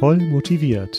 [0.00, 0.98] Voll motiviert.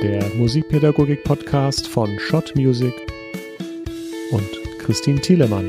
[0.00, 2.94] Der Musikpädagogik-Podcast von Schott Music
[4.30, 4.48] und
[4.78, 5.68] Christine Thielemann.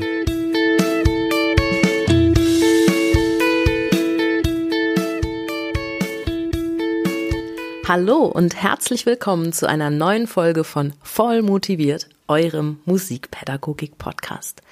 [7.88, 14.62] Hallo und herzlich willkommen zu einer neuen Folge von Voll motiviert, eurem Musikpädagogik-Podcast.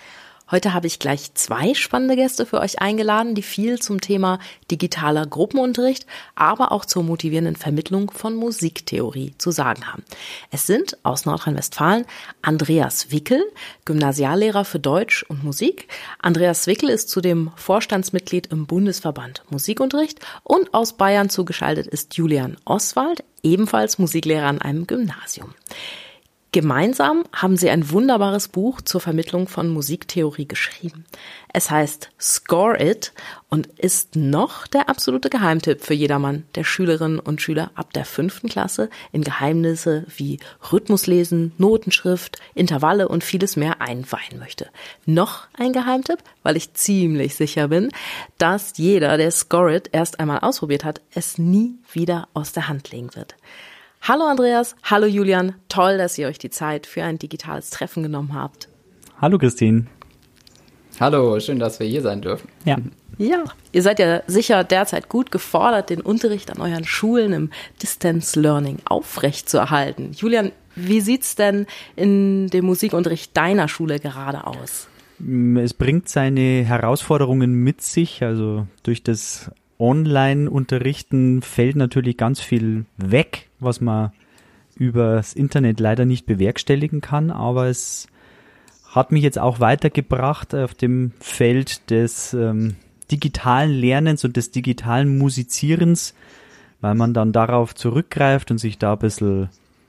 [0.51, 4.39] Heute habe ich gleich zwei spannende Gäste für euch eingeladen, die viel zum Thema
[4.70, 10.05] digitaler Gruppenunterricht, aber auch zur motivierenden Vermittlung von Musiktheorie zu sagen haben.
[10.51, 12.06] Es sind aus Nordrhein-Westfalen
[12.41, 13.45] Andreas Wickel,
[13.84, 15.87] Gymnasiallehrer für Deutsch und Musik.
[16.19, 23.23] Andreas Wickel ist zudem Vorstandsmitglied im Bundesverband Musikunterricht und aus Bayern zugeschaltet ist Julian Oswald,
[23.42, 25.53] ebenfalls Musiklehrer an einem Gymnasium.
[26.51, 31.05] Gemeinsam haben sie ein wunderbares Buch zur Vermittlung von Musiktheorie geschrieben.
[31.52, 33.12] Es heißt Score It
[33.51, 38.48] und ist noch der absolute Geheimtipp für jedermann, der Schülerinnen und Schüler ab der fünften
[38.48, 40.41] Klasse in Geheimnisse wie
[40.72, 44.70] Rhythmuslesen, Notenschrift, Intervalle und vieles mehr einweihen möchte.
[45.05, 47.91] Noch ein Geheimtipp, weil ich ziemlich sicher bin,
[48.39, 52.91] dass jeder, der Score It erst einmal ausprobiert hat, es nie wieder aus der Hand
[52.91, 53.37] legen wird.
[54.00, 58.34] Hallo Andreas, hallo Julian, toll, dass ihr euch die Zeit für ein digitales Treffen genommen
[58.34, 58.68] habt.
[59.20, 59.86] Hallo Christine.
[60.98, 62.48] Hallo, schön, dass wir hier sein dürfen.
[62.64, 62.76] Ja.
[63.19, 67.50] Ja, ihr seid ja sicher derzeit gut gefordert, den Unterricht an euren Schulen im
[67.82, 70.12] Distance Learning aufrechtzuerhalten.
[70.12, 74.86] Julian, wie sieht's denn in dem Musikunterricht deiner Schule gerade aus?
[75.56, 83.48] Es bringt seine Herausforderungen mit sich, also durch das Online-Unterrichten fällt natürlich ganz viel weg,
[83.61, 84.12] was man
[84.75, 88.06] übers Internet leider nicht bewerkstelligen kann, aber es
[88.89, 92.77] hat mich jetzt auch weitergebracht auf dem Feld des ähm,
[93.11, 96.15] digitalen Lernens und des digitalen Musizierens,
[96.81, 99.49] weil man dann darauf zurückgreift und sich da ein bisschen,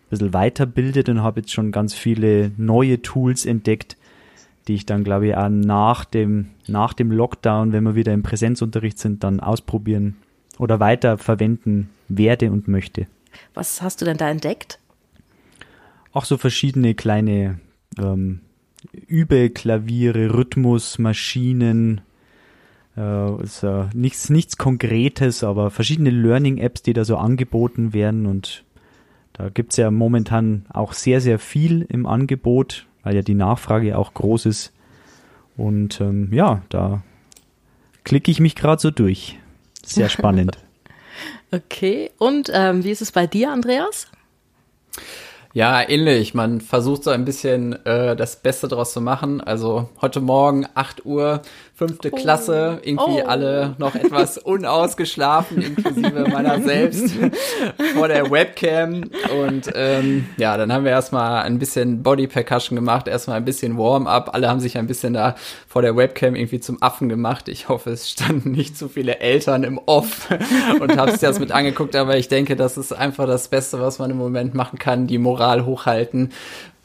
[0.09, 3.95] bisschen weiterbildet und habe jetzt schon ganz viele neue Tools entdeckt,
[4.67, 8.23] die ich dann, glaube ich, auch nach dem, nach dem Lockdown, wenn wir wieder im
[8.23, 10.17] Präsenzunterricht sind, dann ausprobieren
[10.57, 13.07] oder weiter verwenden werde und möchte.
[13.53, 14.79] Was hast du denn da entdeckt?
[16.11, 17.59] Auch so verschiedene kleine
[17.97, 18.41] ähm,
[18.91, 22.01] Übeklaviere, Rhythmus, Maschinen,
[22.95, 28.63] äh, also nichts, nichts Konkretes, aber verschiedene Learning-Apps, die da so angeboten werden und
[29.33, 33.97] da gibt es ja momentan auch sehr, sehr viel im Angebot, weil ja die Nachfrage
[33.97, 34.73] auch groß ist.
[35.59, 37.03] Und ähm, ja, da
[38.05, 39.37] klicke ich mich gerade so durch.
[39.83, 40.57] Sehr spannend.
[41.51, 44.07] okay, und ähm, wie ist es bei dir, Andreas?
[45.53, 46.35] Ja, ähnlich.
[46.35, 49.41] Man versucht so ein bisschen äh, das Beste draus zu machen.
[49.41, 51.41] Also heute Morgen 8 Uhr,
[51.73, 52.15] fünfte oh.
[52.15, 53.27] Klasse, irgendwie oh.
[53.27, 57.15] alle noch etwas unausgeschlafen, inklusive meiner selbst,
[57.95, 59.05] vor der Webcam.
[59.41, 63.75] Und ähm, ja, dann haben wir erstmal ein bisschen Body Percussion gemacht, erstmal ein bisschen
[63.75, 64.35] Warm-up.
[64.35, 65.33] Alle haben sich ein bisschen da
[65.67, 67.49] vor der Webcam irgendwie zum Affen gemacht.
[67.49, 70.29] Ich hoffe, es standen nicht zu viele Eltern im Off
[70.79, 73.97] und haben sich das mit angeguckt, aber ich denke, das ist einfach das Beste, was
[73.97, 76.31] man im Moment machen kann, die Moral Moral hochhalten,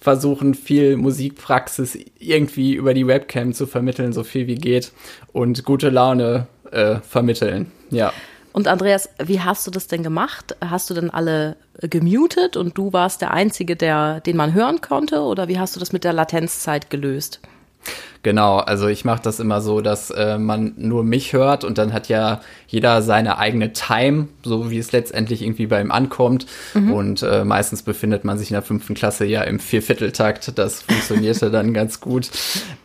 [0.00, 4.92] versuchen viel Musikpraxis irgendwie über die Webcam zu vermitteln, so viel wie geht
[5.32, 7.72] und gute Laune äh, vermitteln.
[7.90, 8.12] Ja.
[8.52, 10.54] Und Andreas, wie hast du das denn gemacht?
[10.60, 15.22] Hast du denn alle gemutet und du warst der Einzige, der, den man hören konnte?
[15.22, 17.40] Oder wie hast du das mit der Latenzzeit gelöst?
[18.24, 21.92] Genau, also ich mache das immer so, dass äh, man nur mich hört und dann
[21.92, 26.46] hat ja jeder seine eigene Time, so wie es letztendlich irgendwie bei ihm ankommt.
[26.72, 26.92] Mhm.
[26.94, 30.56] Und äh, meistens befindet man sich in der fünften Klasse ja im Viervierteltakt.
[30.56, 32.30] Das funktionierte dann ganz gut.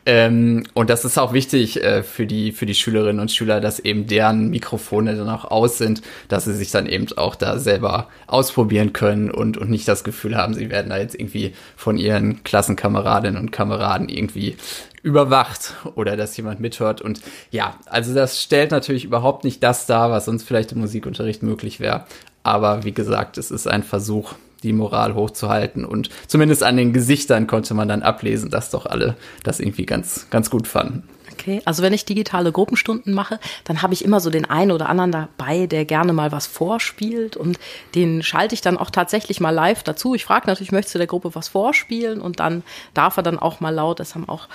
[0.05, 3.79] Ähm, und das ist auch wichtig äh, für die für die Schülerinnen und Schüler, dass
[3.79, 8.09] eben deren Mikrofone dann auch aus sind, dass sie sich dann eben auch da selber
[8.27, 12.43] ausprobieren können und und nicht das Gefühl haben, sie werden da jetzt irgendwie von ihren
[12.43, 14.57] Klassenkameradinnen und Kameraden irgendwie
[15.01, 17.01] überwacht oder dass jemand mithört.
[17.01, 21.43] Und ja, also das stellt natürlich überhaupt nicht das dar, was sonst vielleicht im Musikunterricht
[21.43, 22.05] möglich wäre.
[22.43, 25.85] Aber wie gesagt, es ist ein Versuch, die Moral hochzuhalten.
[25.85, 30.27] Und zumindest an den Gesichtern konnte man dann ablesen, dass doch alle das irgendwie ganz,
[30.29, 31.03] ganz gut fanden.
[31.39, 34.89] Okay, also wenn ich digitale Gruppenstunden mache, dann habe ich immer so den einen oder
[34.89, 37.57] anderen dabei, der gerne mal was vorspielt und
[37.95, 40.15] den schalte ich dann auch tatsächlich mal live dazu.
[40.15, 42.63] Ich frage natürlich, möchtest du der Gruppe was vorspielen und dann
[42.93, 44.49] darf er dann auch mal laut, das haben auch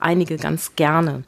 [0.00, 1.24] einige ganz gerne.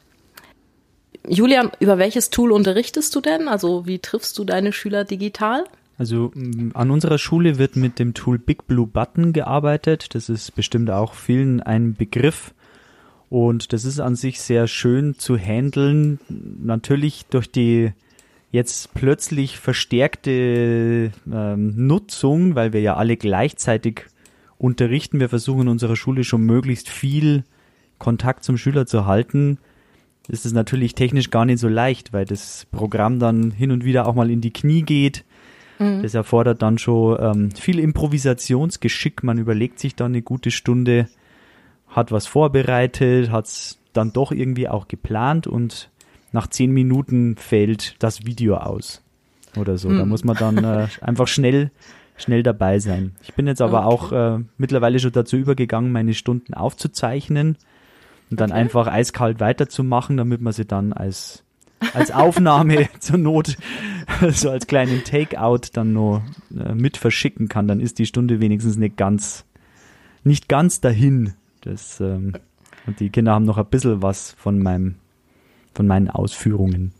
[1.27, 3.47] Julian, über welches Tool unterrichtest du denn?
[3.47, 5.63] Also wie triffst du deine Schüler digital?
[5.97, 10.15] Also mm, an unserer Schule wird mit dem Tool Big Blue Button gearbeitet.
[10.15, 12.53] Das ist bestimmt auch vielen ein Begriff.
[13.29, 16.19] Und das ist an sich sehr schön zu handeln.
[16.29, 17.93] Natürlich durch die
[18.51, 24.05] jetzt plötzlich verstärkte ähm, Nutzung, weil wir ja alle gleichzeitig
[24.59, 25.19] unterrichten.
[25.19, 27.43] Wir versuchen in unserer Schule schon möglichst viel
[28.03, 29.59] Kontakt zum Schüler zu halten.
[30.27, 34.07] ist es natürlich technisch gar nicht so leicht, weil das Programm dann hin und wieder
[34.07, 35.23] auch mal in die Knie geht.
[35.79, 36.01] Mhm.
[36.03, 39.23] Das erfordert dann schon ähm, viel Improvisationsgeschick.
[39.23, 41.07] Man überlegt sich dann eine gute Stunde,
[41.87, 45.89] hat was vorbereitet, hat es dann doch irgendwie auch geplant und
[46.33, 49.01] nach zehn Minuten fällt das Video aus
[49.55, 49.87] oder so.
[49.87, 49.97] Mhm.
[49.97, 51.71] Da muss man dann äh, einfach schnell
[52.17, 53.15] schnell dabei sein.
[53.23, 53.95] Ich bin jetzt aber okay.
[53.95, 57.57] auch äh, mittlerweile schon dazu übergegangen, meine Stunden aufzuzeichnen
[58.33, 58.61] und dann okay.
[58.61, 61.43] einfach eiskalt weiterzumachen, damit man sie dann als
[61.93, 63.57] als Aufnahme zur Not
[64.31, 66.23] so als kleinen Takeout dann nur
[66.57, 69.45] äh, mit verschicken kann, dann ist die Stunde wenigstens nicht ganz
[70.23, 71.35] nicht ganz dahin.
[71.61, 72.33] Das ähm,
[72.87, 74.95] und die Kinder haben noch ein bisschen was von meinem
[75.75, 76.91] von meinen Ausführungen.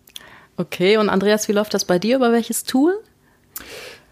[0.57, 2.17] Okay, und Andreas, wie läuft das bei dir?
[2.17, 2.93] Über welches Tool?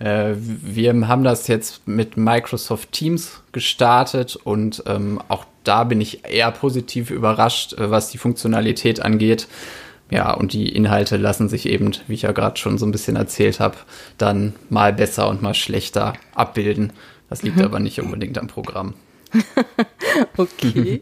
[0.02, 6.26] Äh, wir haben das jetzt mit Microsoft Teams gestartet und ähm, auch da bin ich
[6.26, 9.48] eher positiv überrascht, äh, was die Funktionalität angeht.
[10.10, 13.16] Ja, und die Inhalte lassen sich eben, wie ich ja gerade schon so ein bisschen
[13.16, 13.78] erzählt habe,
[14.18, 16.92] dann mal besser und mal schlechter abbilden.
[17.30, 17.64] Das liegt mhm.
[17.64, 18.96] aber nicht unbedingt am Programm.
[20.38, 21.02] okay.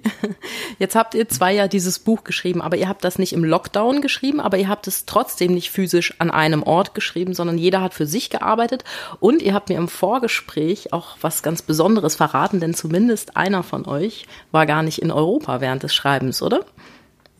[0.78, 4.02] Jetzt habt ihr zwei ja dieses Buch geschrieben, aber ihr habt das nicht im Lockdown
[4.02, 7.94] geschrieben, aber ihr habt es trotzdem nicht physisch an einem Ort geschrieben, sondern jeder hat
[7.94, 8.84] für sich gearbeitet
[9.20, 13.86] und ihr habt mir im Vorgespräch auch was ganz Besonderes verraten, denn zumindest einer von
[13.86, 16.66] euch war gar nicht in Europa während des Schreibens, oder?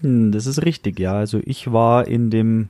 [0.02, 1.14] Hm, das ist richtig, ja.
[1.14, 2.70] Also ich war in dem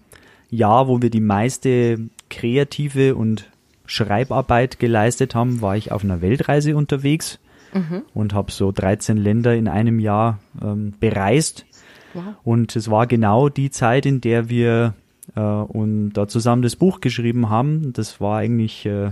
[0.50, 3.50] Jahr, wo wir die meiste kreative und
[3.86, 7.40] Schreibarbeit geleistet haben, war ich auf einer Weltreise unterwegs
[7.74, 8.04] mhm.
[8.14, 11.66] und habe so 13 Länder in einem Jahr ähm, bereist.
[12.14, 12.24] Wow.
[12.44, 14.94] Und es war genau die Zeit, in der wir
[15.36, 17.94] äh, und da zusammen das Buch geschrieben haben.
[17.94, 19.12] Das war eigentlich äh,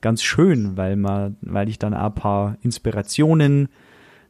[0.00, 3.68] ganz schön, weil man, weil ich dann auch ein paar Inspirationen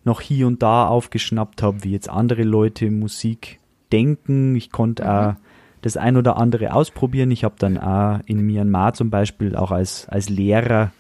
[0.05, 3.59] noch hier und da aufgeschnappt habe, wie jetzt andere Leute Musik
[3.93, 4.55] denken.
[4.55, 5.09] Ich konnte mhm.
[5.09, 5.35] auch
[5.83, 7.31] das ein oder andere ausprobieren.
[7.31, 10.93] Ich habe dann auch in Myanmar zum Beispiel auch als, als Lehrer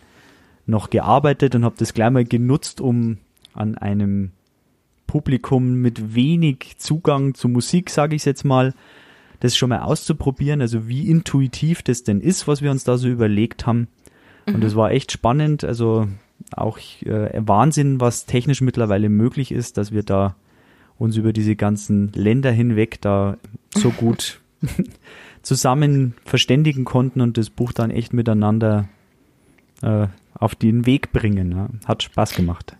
[0.66, 3.18] noch gearbeitet und habe das gleich mal genutzt, um
[3.54, 4.32] an einem
[5.06, 8.74] Publikum mit wenig Zugang zu Musik, sage ich jetzt mal,
[9.40, 13.08] das schon mal auszuprobieren, also wie intuitiv das denn ist, was wir uns da so
[13.08, 13.88] überlegt haben.
[14.46, 14.56] Mhm.
[14.56, 16.08] Und das war echt spannend, also
[16.52, 20.34] auch äh, Wahnsinn, was technisch mittlerweile möglich ist, dass wir da
[20.98, 23.36] uns über diese ganzen Länder hinweg da
[23.70, 24.40] so gut
[25.42, 28.88] zusammen verständigen konnten und das Buch dann echt miteinander
[29.82, 31.52] äh, auf den Weg bringen.
[31.52, 31.88] Ja.
[31.88, 32.76] Hat Spaß gemacht.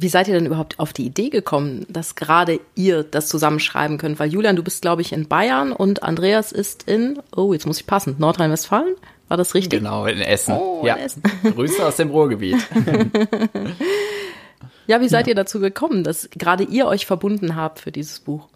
[0.00, 4.20] Wie seid ihr denn überhaupt auf die Idee gekommen, dass gerade ihr das zusammenschreiben könnt?
[4.20, 7.80] Weil Julian, du bist, glaube ich, in Bayern und Andreas ist in, oh, jetzt muss
[7.80, 8.94] ich passen, Nordrhein-Westfalen?
[9.26, 9.80] War das richtig?
[9.80, 10.54] Genau, in Essen.
[10.54, 10.94] Oh, ja.
[10.94, 11.22] In Essen.
[11.42, 12.56] Grüße aus dem Ruhrgebiet.
[14.86, 15.32] ja, wie seid ja.
[15.32, 18.48] ihr dazu gekommen, dass gerade ihr euch verbunden habt für dieses Buch?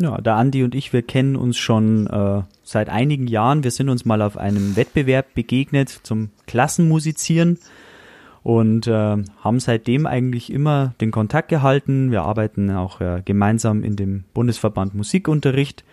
[0.00, 3.64] Ja, der Andi und ich, wir kennen uns schon äh, seit einigen Jahren.
[3.64, 7.58] Wir sind uns mal auf einem Wettbewerb begegnet zum Klassenmusizieren
[8.44, 12.12] und äh, haben seitdem eigentlich immer den Kontakt gehalten.
[12.12, 15.84] Wir arbeiten auch äh, gemeinsam in dem Bundesverband Musikunterricht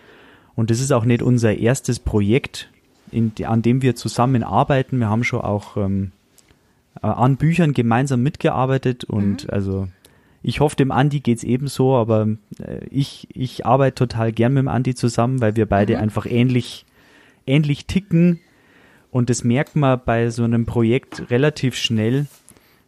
[0.54, 2.70] und das ist auch nicht unser erstes Projekt,
[3.10, 5.00] in, an dem wir zusammen arbeiten.
[5.00, 6.12] Wir haben schon auch ähm,
[7.02, 9.50] äh, an Büchern gemeinsam mitgearbeitet und mhm.
[9.50, 9.88] also
[10.46, 12.28] ich hoffe, dem Andi geht's ebenso, aber
[12.60, 16.02] äh, ich, ich arbeite total gern mit dem Andi zusammen, weil wir beide mhm.
[16.02, 16.86] einfach ähnlich,
[17.48, 18.38] ähnlich ticken.
[19.10, 22.26] Und das merkt man bei so einem Projekt relativ schnell,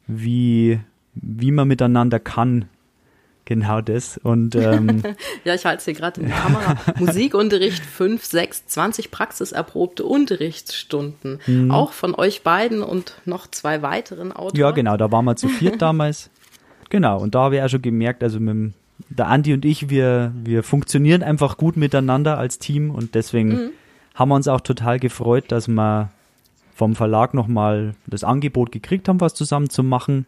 [0.06, 0.78] wie,
[1.14, 2.66] wie man miteinander kann.
[3.44, 4.18] Genau das.
[4.18, 5.02] Und ähm,
[5.44, 6.76] ja, ich halte es hier gerade in die Kamera.
[7.00, 11.40] Musikunterricht 5, 6, 20 praxiserprobte Unterrichtsstunden.
[11.48, 11.72] Mhm.
[11.72, 14.60] Auch von euch beiden und noch zwei weiteren Autoren.
[14.60, 16.30] Ja, genau, da waren wir zu viert damals.
[16.90, 18.74] Genau, und da habe ich auch schon gemerkt, also mit dem,
[19.08, 23.70] der Andi und ich, wir, wir funktionieren einfach gut miteinander als Team und deswegen mhm.
[24.14, 26.10] haben wir uns auch total gefreut, dass wir
[26.74, 30.26] vom Verlag nochmal das Angebot gekriegt haben, was zusammen zu machen.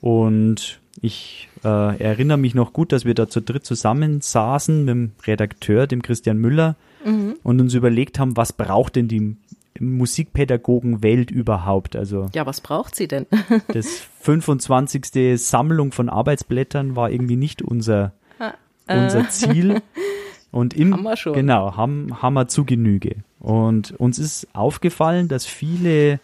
[0.00, 4.94] Und ich äh, erinnere mich noch gut, dass wir da zu dritt zusammen saßen mit
[4.94, 7.36] dem Redakteur, dem Christian Müller, mhm.
[7.42, 9.36] und uns überlegt haben, was braucht denn die
[9.80, 11.96] Musikpädagogenwelt überhaupt.
[11.96, 13.26] Also ja, was braucht sie denn?
[13.68, 15.40] das 25.
[15.40, 18.52] Sammlung von Arbeitsblättern war irgendwie nicht unser, ah,
[18.88, 19.28] unser äh.
[19.28, 19.82] Ziel.
[20.50, 21.32] Und im, haben wir schon.
[21.32, 23.16] Genau, haben, haben wir zu Genüge.
[23.40, 26.20] Und uns ist aufgefallen, dass viele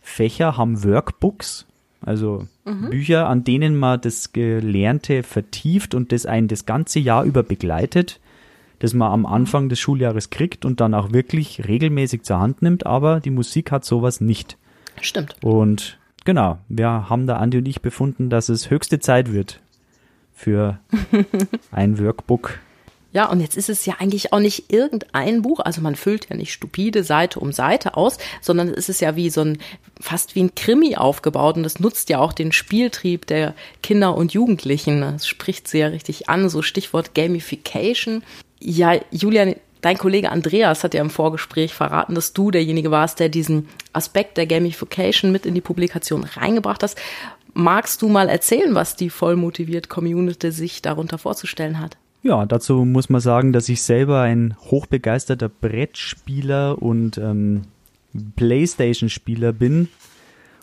[0.00, 1.66] Fächer haben Workbooks,
[2.00, 2.90] also mhm.
[2.90, 8.20] Bücher, an denen man das Gelernte vertieft und das einen das ganze Jahr über begleitet.
[8.78, 12.86] Das man am Anfang des Schuljahres kriegt und dann auch wirklich regelmäßig zur Hand nimmt,
[12.86, 14.56] aber die Musik hat sowas nicht.
[15.00, 15.36] Stimmt.
[15.42, 19.60] Und genau, wir haben da Andi und ich befunden, dass es höchste Zeit wird
[20.34, 20.78] für
[21.72, 22.58] ein Workbook.
[23.10, 26.36] Ja, und jetzt ist es ja eigentlich auch nicht irgendein Buch, also man füllt ja
[26.36, 29.58] nicht stupide Seite um Seite aus, sondern es ist ja wie so ein,
[29.98, 34.34] fast wie ein Krimi aufgebaut und das nutzt ja auch den Spieltrieb der Kinder und
[34.34, 35.00] Jugendlichen.
[35.00, 38.22] Das spricht sehr richtig an, so Stichwort Gamification.
[38.60, 43.28] Ja, Julian, dein Kollege Andreas hat ja im Vorgespräch verraten, dass du derjenige warst, der
[43.28, 46.98] diesen Aspekt der Gamification mit in die Publikation reingebracht hast.
[47.54, 51.96] Magst du mal erzählen, was die vollmotiviert Community sich darunter vorzustellen hat?
[52.22, 57.62] Ja, dazu muss man sagen, dass ich selber ein hochbegeisterter Brettspieler und ähm,
[58.36, 59.88] Playstation-Spieler bin.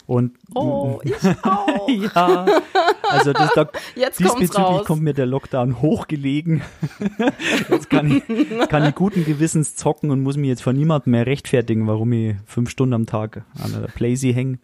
[0.08, 1.90] Und oh, ich auch.
[2.16, 2.46] ja,
[3.10, 4.86] also das, da, Jetzt diesbezüglich raus.
[4.86, 6.62] kommt mir der Lockdown hochgelegen.
[7.70, 11.26] Jetzt kann ich, kann ich guten Gewissens zocken und muss mich jetzt vor niemandem mehr
[11.26, 14.60] rechtfertigen, warum ich fünf Stunden am Tag an der Playsee hänge.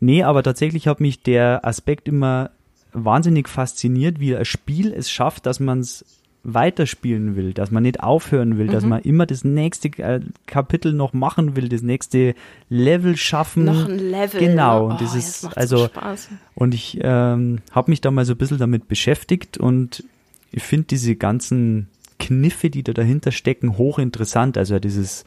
[0.00, 2.50] Nee, aber tatsächlich hat mich der Aspekt immer
[2.92, 6.04] wahnsinnig fasziniert, wie ein Spiel es schafft, dass man es
[6.48, 11.12] weiterspielen will, dass man nicht aufhören will, dass man immer das nächste äh, Kapitel noch
[11.12, 12.34] machen will, das nächste
[12.68, 13.64] Level schaffen.
[13.64, 14.40] Noch ein Level.
[14.40, 16.28] Genau, und das Oh, ist also so Spaß.
[16.54, 20.04] und ich ähm, habe mich da mal so ein bisschen damit beschäftigt und
[20.52, 21.88] ich finde diese ganzen
[22.18, 24.56] Kniffe, die da dahinter stecken, hochinteressant.
[24.56, 25.24] Also dieses,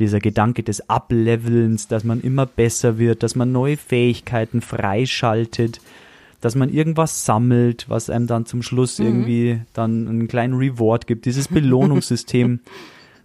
[0.00, 5.80] dieser Gedanke des Ablevelns, dass man immer besser wird, dass man neue Fähigkeiten freischaltet,
[6.40, 11.24] dass man irgendwas sammelt, was einem dann zum Schluss irgendwie dann einen kleinen Reward gibt,
[11.26, 12.60] dieses Belohnungssystem.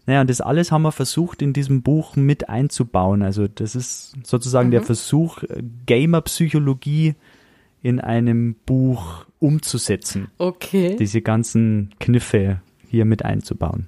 [0.07, 3.21] Naja, und das alles haben wir versucht in diesem Buch mit einzubauen.
[3.21, 7.13] Also das ist sozusagen der Versuch, äh, Gamer-Psychologie
[7.83, 10.29] in einem Buch umzusetzen.
[10.39, 10.95] Okay.
[10.97, 13.87] Diese ganzen Kniffe hier mit einzubauen.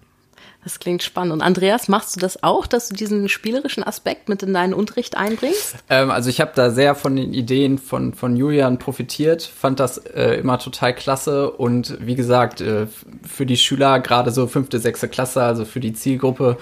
[0.63, 1.33] Das klingt spannend.
[1.33, 5.17] Und Andreas, machst du das auch, dass du diesen spielerischen Aspekt mit in deinen Unterricht
[5.17, 5.75] einbringst?
[5.89, 9.97] Ähm, also ich habe da sehr von den Ideen von, von Julian profitiert, fand das
[9.97, 12.87] äh, immer total klasse und wie gesagt, äh,
[13.27, 16.57] für die Schüler, gerade so fünfte, sechste Klasse, also für die Zielgruppe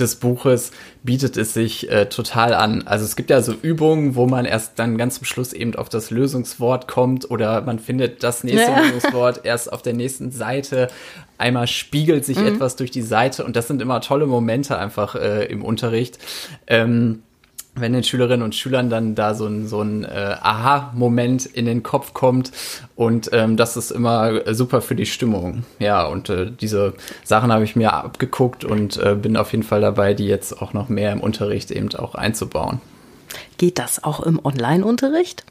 [0.00, 0.72] des Buches,
[1.02, 2.82] bietet es sich äh, total an.
[2.86, 5.88] Also es gibt ja so Übungen, wo man erst dann ganz zum Schluss eben auf
[5.88, 8.80] das Lösungswort kommt oder man findet das nächste Ja.
[8.80, 10.88] Lösungswort erst auf der nächsten Seite.
[11.38, 15.44] Einmal spiegelt sich etwas durch die Seite und das sind immer tolle Momente einfach äh,
[15.46, 16.18] im Unterricht.
[16.66, 17.22] Ähm,
[17.74, 21.82] wenn den Schülerinnen und Schülern dann da so ein, so ein äh, Aha-Moment in den
[21.82, 22.52] Kopf kommt
[22.96, 25.64] und ähm, das ist immer super für die Stimmung.
[25.78, 29.80] Ja, und äh, diese Sachen habe ich mir abgeguckt und äh, bin auf jeden Fall
[29.80, 32.80] dabei, die jetzt auch noch mehr im Unterricht eben auch einzubauen.
[33.58, 35.44] Geht das auch im Online-Unterricht?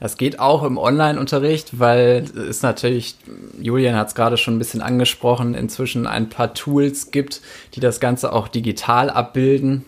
[0.00, 3.16] Das geht auch im Online-Unterricht, weil es natürlich,
[3.60, 7.40] Julian hat es gerade schon ein bisschen angesprochen, inzwischen ein paar Tools gibt,
[7.74, 9.84] die das Ganze auch digital abbilden.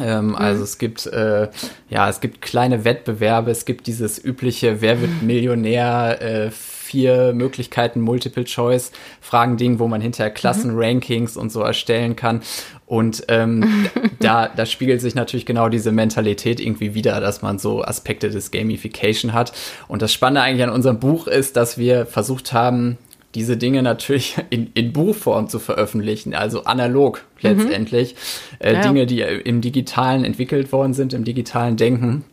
[0.00, 1.48] Ähm, Also es gibt äh,
[1.88, 8.00] ja es gibt kleine Wettbewerbe, es gibt dieses übliche Wer wird Millionär, äh, vier Möglichkeiten
[8.00, 12.42] Multiple Choice Fragen Ding, wo man hinterher Klassenrankings und so erstellen kann.
[12.86, 13.88] Und ähm,
[14.20, 18.50] da, da spiegelt sich natürlich genau diese Mentalität irgendwie wieder, dass man so Aspekte des
[18.50, 19.52] Gamification hat.
[19.88, 22.98] Und das Spannende eigentlich an unserem Buch ist, dass wir versucht haben,
[23.34, 28.14] diese Dinge natürlich in, in Buchform zu veröffentlichen, also analog letztendlich.
[28.58, 28.82] Äh, Ja.
[28.82, 32.24] Dinge, die im Digitalen entwickelt worden sind, im digitalen Denken,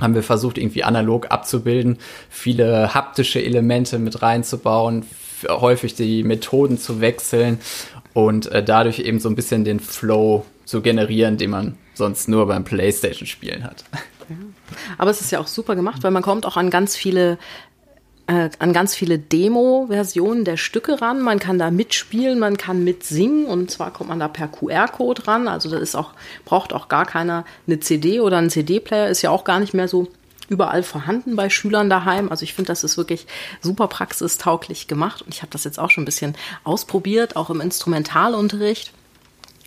[0.00, 5.04] haben wir versucht, irgendwie analog abzubilden, viele haptische Elemente mit reinzubauen,
[5.48, 7.58] häufig die Methoden zu wechseln
[8.12, 12.46] und äh, dadurch eben so ein bisschen den Flow zu generieren, den man sonst nur
[12.46, 13.84] beim Playstation-Spielen hat.
[14.98, 17.38] Aber es ist ja auch super gemacht, weil man kommt auch an ganz viele
[18.26, 21.20] äh, an ganz viele Demo-Versionen der Stücke ran.
[21.20, 25.48] Man kann da mitspielen, man kann mitsingen und zwar kommt man da per QR-Code ran.
[25.48, 26.12] Also das ist auch,
[26.44, 29.88] braucht auch gar keiner eine CD oder einen CD-Player, ist ja auch gar nicht mehr
[29.88, 30.08] so
[30.48, 32.30] überall vorhanden bei Schülern daheim.
[32.30, 33.26] Also ich finde, das ist wirklich
[33.60, 37.60] super praxistauglich gemacht und ich habe das jetzt auch schon ein bisschen ausprobiert, auch im
[37.60, 38.92] Instrumentalunterricht.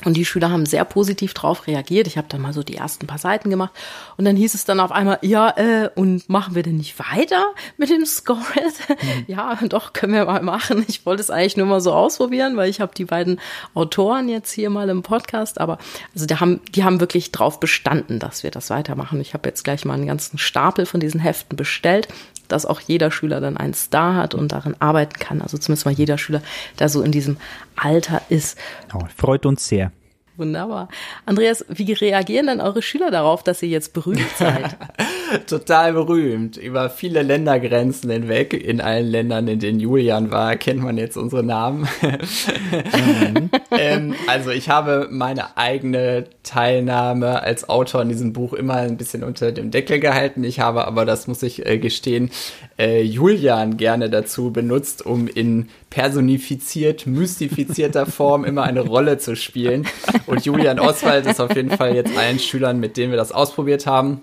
[0.04, 2.06] Und die Schüler haben sehr positiv drauf reagiert.
[2.06, 3.72] Ich habe dann mal so die ersten paar Seiten gemacht.
[4.18, 7.54] Und dann hieß es dann auf einmal, ja, äh, und machen wir denn nicht weiter
[7.78, 8.42] mit dem Score?
[9.28, 10.84] ja, doch, können wir mal machen.
[10.88, 13.40] Ich wollte es eigentlich nur mal so ausprobieren, weil ich habe die beiden
[13.74, 15.62] Autoren jetzt hier mal im Podcast.
[15.62, 15.78] Aber
[16.14, 19.22] also die haben, die haben wirklich drauf bestanden, dass wir das weitermachen.
[19.22, 22.10] Ich habe jetzt gleich mal einen ganzen Stapel von diesen Heften bestellt
[22.48, 25.42] dass auch jeder Schüler dann einen Star hat und darin arbeiten kann.
[25.42, 26.42] Also zumindest mal jeder Schüler,
[26.80, 27.38] der so in diesem
[27.76, 28.58] Alter ist.
[28.94, 29.92] Oh, freut uns sehr.
[30.38, 30.90] Wunderbar.
[31.26, 34.76] Andreas, wie reagieren denn eure Schüler darauf, dass ihr jetzt berühmt seid?
[35.48, 36.58] total berühmt.
[36.58, 38.54] Über viele Ländergrenzen hinweg.
[38.54, 41.88] In allen Ländern, in denen Julian war, kennt man jetzt unsere Namen.
[42.02, 43.50] Mhm.
[43.72, 49.24] ähm, also ich habe meine eigene Teilnahme als Autor in diesem Buch immer ein bisschen
[49.24, 50.44] unter dem Deckel gehalten.
[50.44, 52.30] Ich habe aber, das muss ich äh, gestehen,
[52.78, 59.88] äh, Julian gerne dazu benutzt, um in personifiziert, mystifizierter Form immer eine Rolle zu spielen.
[60.26, 63.86] Und Julian Oswald ist auf jeden Fall jetzt allen Schülern, mit denen wir das ausprobiert
[63.86, 64.22] haben,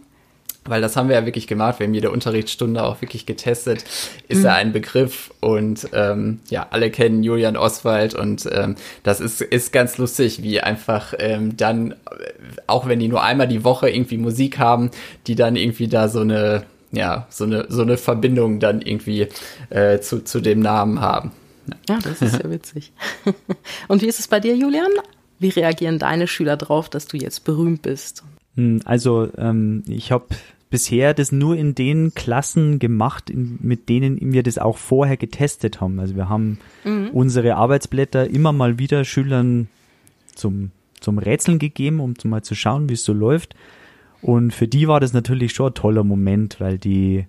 [0.65, 3.85] weil das haben wir ja wirklich gemacht, wir haben jede Unterrichtsstunde auch wirklich getestet,
[4.29, 4.45] ist mhm.
[4.45, 9.73] er ein Begriff und ähm, ja, alle kennen Julian Oswald und ähm, das ist, ist
[9.73, 11.95] ganz lustig, wie einfach ähm, dann,
[12.67, 14.91] auch wenn die nur einmal die Woche irgendwie Musik haben,
[15.27, 19.29] die dann irgendwie da so eine, ja, so eine, so eine Verbindung dann irgendwie
[19.71, 21.33] äh, zu, zu dem Namen haben.
[21.89, 22.93] Ja, das ist ja witzig.
[23.89, 24.91] Und wie ist es bei dir, Julian?
[25.43, 28.23] Wie reagieren deine Schüler drauf, dass du jetzt berühmt bist?
[28.55, 30.27] Hm, also ähm, ich habe
[30.71, 35.81] bisher das nur in den Klassen gemacht, in, mit denen wir das auch vorher getestet
[35.81, 35.99] haben.
[35.99, 37.11] Also wir haben mhm.
[37.13, 39.69] unsere Arbeitsblätter immer mal wieder Schülern
[40.35, 40.71] zum,
[41.01, 43.55] zum Rätseln gegeben, um mal zu schauen, wie es so läuft.
[44.23, 47.27] Und für die war das natürlich schon ein toller Moment, weil die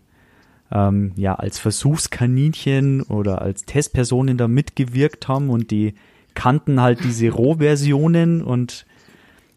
[0.71, 5.95] ähm, ja als Versuchskaninchen oder als Testpersonen da mitgewirkt haben und die
[6.33, 8.85] kannten halt diese Rohversionen und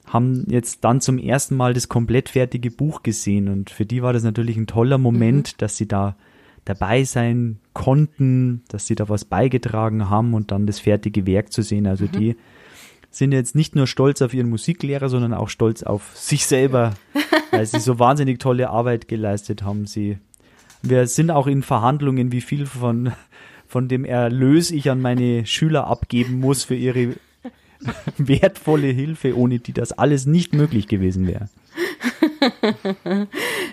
[0.07, 4.13] haben jetzt dann zum ersten Mal das komplett fertige Buch gesehen und für die war
[4.13, 5.59] das natürlich ein toller Moment, mhm.
[5.59, 6.17] dass sie da
[6.65, 11.63] dabei sein konnten, dass sie da was beigetragen haben und dann das fertige Werk zu
[11.63, 11.87] sehen.
[11.87, 12.13] Also mhm.
[12.13, 12.37] die
[13.11, 16.95] sind jetzt nicht nur stolz auf ihren Musiklehrer, sondern auch stolz auf sich selber,
[17.51, 19.87] weil sie so wahnsinnig tolle Arbeit geleistet haben.
[19.87, 20.19] Sie,
[20.83, 23.13] wir sind auch in Verhandlungen, wie viel von,
[23.67, 27.15] von dem Erlös ich an meine Schüler abgeben muss für ihre
[28.19, 31.49] wertvolle Hilfe, ohne die das alles nicht möglich gewesen wäre.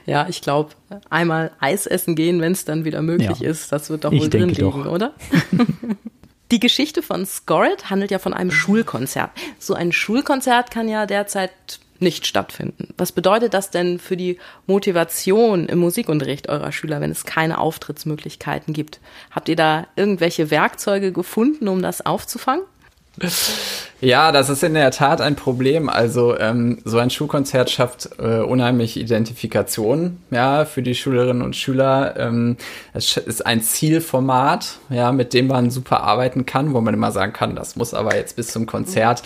[0.06, 0.72] ja, ich glaube,
[1.10, 3.50] einmal Eis essen gehen, wenn es dann wieder möglich ja.
[3.50, 5.14] ist, das wird doch wohl drin liegen, oder?
[6.52, 9.32] Die Geschichte von Scored handelt ja von einem Schulkonzert.
[9.58, 12.94] So ein Schulkonzert kann ja derzeit nicht stattfinden.
[12.98, 14.38] Was bedeutet das denn für die
[14.68, 19.00] Motivation im Musikunterricht eurer Schüler, wenn es keine Auftrittsmöglichkeiten gibt?
[19.32, 22.64] Habt ihr da irgendwelche Werkzeuge gefunden, um das aufzufangen?
[24.02, 25.88] Ja, das ist in der Tat ein Problem.
[25.88, 32.16] Also ähm, so ein Schulkonzert schafft äh, unheimlich Identifikation, ja, für die Schülerinnen und Schüler.
[32.18, 32.58] Ähm,
[32.94, 37.34] es ist ein Zielformat, ja, mit dem man super arbeiten kann, wo man immer sagen
[37.34, 39.22] kann, das muss aber jetzt bis zum Konzert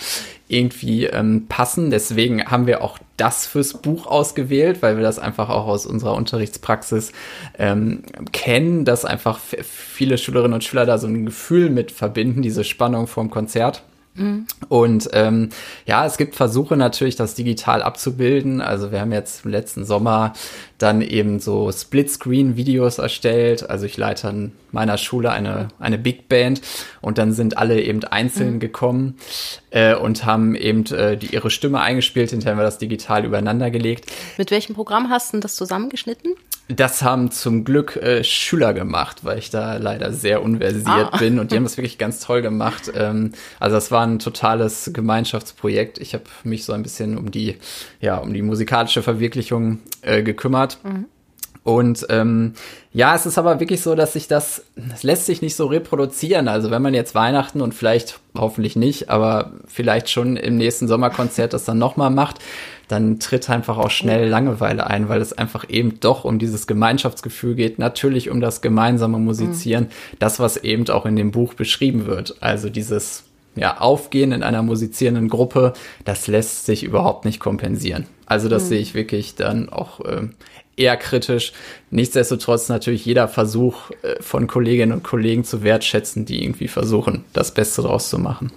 [0.48, 1.90] irgendwie ähm, passen.
[1.90, 6.14] Deswegen haben wir auch das fürs Buch ausgewählt, weil wir das einfach auch aus unserer
[6.14, 7.12] Unterrichtspraxis
[7.58, 12.64] ähm, kennen, dass einfach viele Schülerinnen und Schüler da so ein Gefühl mit verbinden, diese
[12.64, 13.82] Spannung vorm Konzert.
[14.18, 14.46] Mhm.
[14.68, 15.50] Und ähm,
[15.86, 18.60] ja, es gibt Versuche natürlich, das digital abzubilden.
[18.60, 20.32] Also wir haben jetzt im letzten Sommer
[20.78, 23.68] dann eben so Splitscreen-Videos erstellt.
[23.68, 26.60] Also ich leite an meiner Schule eine, eine Big Band
[27.00, 28.60] und dann sind alle eben einzeln mhm.
[28.60, 29.16] gekommen
[29.70, 33.70] äh, und haben eben äh, die, ihre Stimme eingespielt, hinterher haben wir das digital übereinander
[33.70, 34.12] gelegt.
[34.36, 36.34] Mit welchem Programm hast du das zusammengeschnitten?
[36.68, 41.16] Das haben zum Glück äh, Schüler gemacht, weil ich da leider sehr unversiert ah.
[41.16, 42.92] bin und die haben das wirklich ganz toll gemacht.
[42.94, 45.98] Ähm, also das war ein totales Gemeinschaftsprojekt.
[45.98, 47.56] Ich habe mich so ein bisschen um die,
[48.00, 50.78] ja, um die musikalische Verwirklichung äh, gekümmert.
[50.84, 51.06] Mhm.
[51.68, 52.54] Und ähm,
[52.94, 56.48] ja, es ist aber wirklich so, dass sich das, das lässt sich nicht so reproduzieren.
[56.48, 61.52] Also wenn man jetzt Weihnachten und vielleicht hoffentlich nicht, aber vielleicht schon im nächsten Sommerkonzert
[61.52, 62.38] das dann nochmal macht,
[62.88, 67.54] dann tritt einfach auch schnell Langeweile ein, weil es einfach eben doch um dieses Gemeinschaftsgefühl
[67.54, 70.16] geht, natürlich um das gemeinsame Musizieren, mhm.
[70.20, 72.36] das, was eben auch in dem Buch beschrieben wird.
[72.40, 73.24] Also dieses
[73.56, 75.74] ja, Aufgehen in einer musizierenden Gruppe,
[76.06, 78.06] das lässt sich überhaupt nicht kompensieren.
[78.24, 78.68] Also das mhm.
[78.68, 80.28] sehe ich wirklich dann auch äh,
[80.78, 81.52] eher kritisch.
[81.90, 87.52] Nichtsdestotrotz natürlich jeder Versuch äh, von Kolleginnen und Kollegen zu wertschätzen, die irgendwie versuchen, das
[87.52, 88.52] Beste draus zu machen.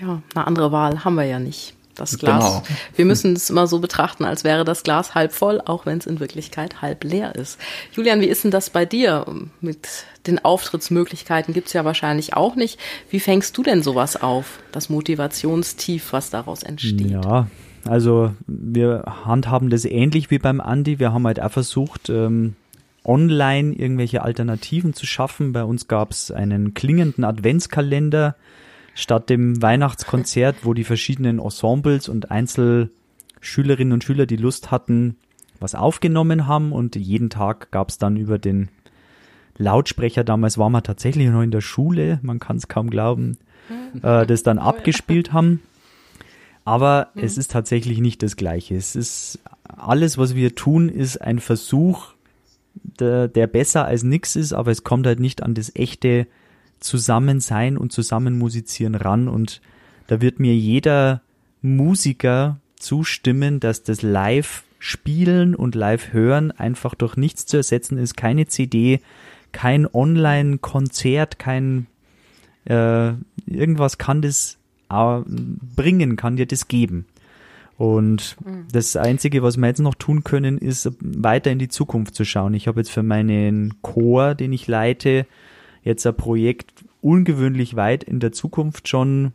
[0.00, 1.74] Ja, eine andere Wahl haben wir ja nicht.
[1.94, 2.44] Das Glas.
[2.44, 2.62] Genau.
[2.96, 6.06] Wir müssen es immer so betrachten, als wäre das Glas halb voll, auch wenn es
[6.06, 7.58] in Wirklichkeit halb leer ist.
[7.92, 9.24] Julian, wie ist denn das bei dir?
[9.60, 9.86] Mit
[10.26, 12.80] den Auftrittsmöglichkeiten gibt es ja wahrscheinlich auch nicht.
[13.10, 14.58] Wie fängst du denn sowas auf?
[14.72, 17.10] Das Motivationstief, was daraus entsteht?
[17.10, 17.46] Ja,
[17.86, 20.98] also wir handhaben das ähnlich wie beim Andi.
[20.98, 22.54] Wir haben halt auch versucht, ähm,
[23.04, 25.52] online irgendwelche Alternativen zu schaffen.
[25.52, 28.36] Bei uns gab es einen klingenden Adventskalender
[28.94, 35.16] statt dem Weihnachtskonzert, wo die verschiedenen Ensembles und Einzelschülerinnen und Schüler, die Lust hatten,
[35.60, 38.68] was aufgenommen haben und jeden Tag gab es dann über den
[39.56, 43.38] Lautsprecher, damals waren wir tatsächlich noch in der Schule, man kann es kaum glauben,
[44.02, 45.60] äh, das dann abgespielt haben.
[46.64, 47.22] Aber mhm.
[47.24, 48.76] es ist tatsächlich nicht das Gleiche.
[48.76, 52.14] Es ist alles, was wir tun, ist ein Versuch,
[52.74, 56.26] der, der besser als nix ist, aber es kommt halt nicht an das echte
[56.80, 59.28] Zusammensein und Zusammenmusizieren ran.
[59.28, 59.60] Und
[60.06, 61.22] da wird mir jeder
[61.62, 68.16] Musiker zustimmen, dass das Live-Spielen und Live-Hören einfach durch nichts zu ersetzen ist.
[68.16, 69.00] Keine CD,
[69.52, 71.86] kein Online-Konzert, kein
[72.64, 73.12] äh,
[73.46, 74.58] irgendwas kann das
[75.26, 77.06] bringen, kann dir das geben.
[77.76, 78.66] Und mhm.
[78.72, 82.54] das Einzige, was wir jetzt noch tun können, ist weiter in die Zukunft zu schauen.
[82.54, 85.26] Ich habe jetzt für meinen Chor, den ich leite,
[85.82, 89.32] jetzt ein Projekt ungewöhnlich weit in der Zukunft schon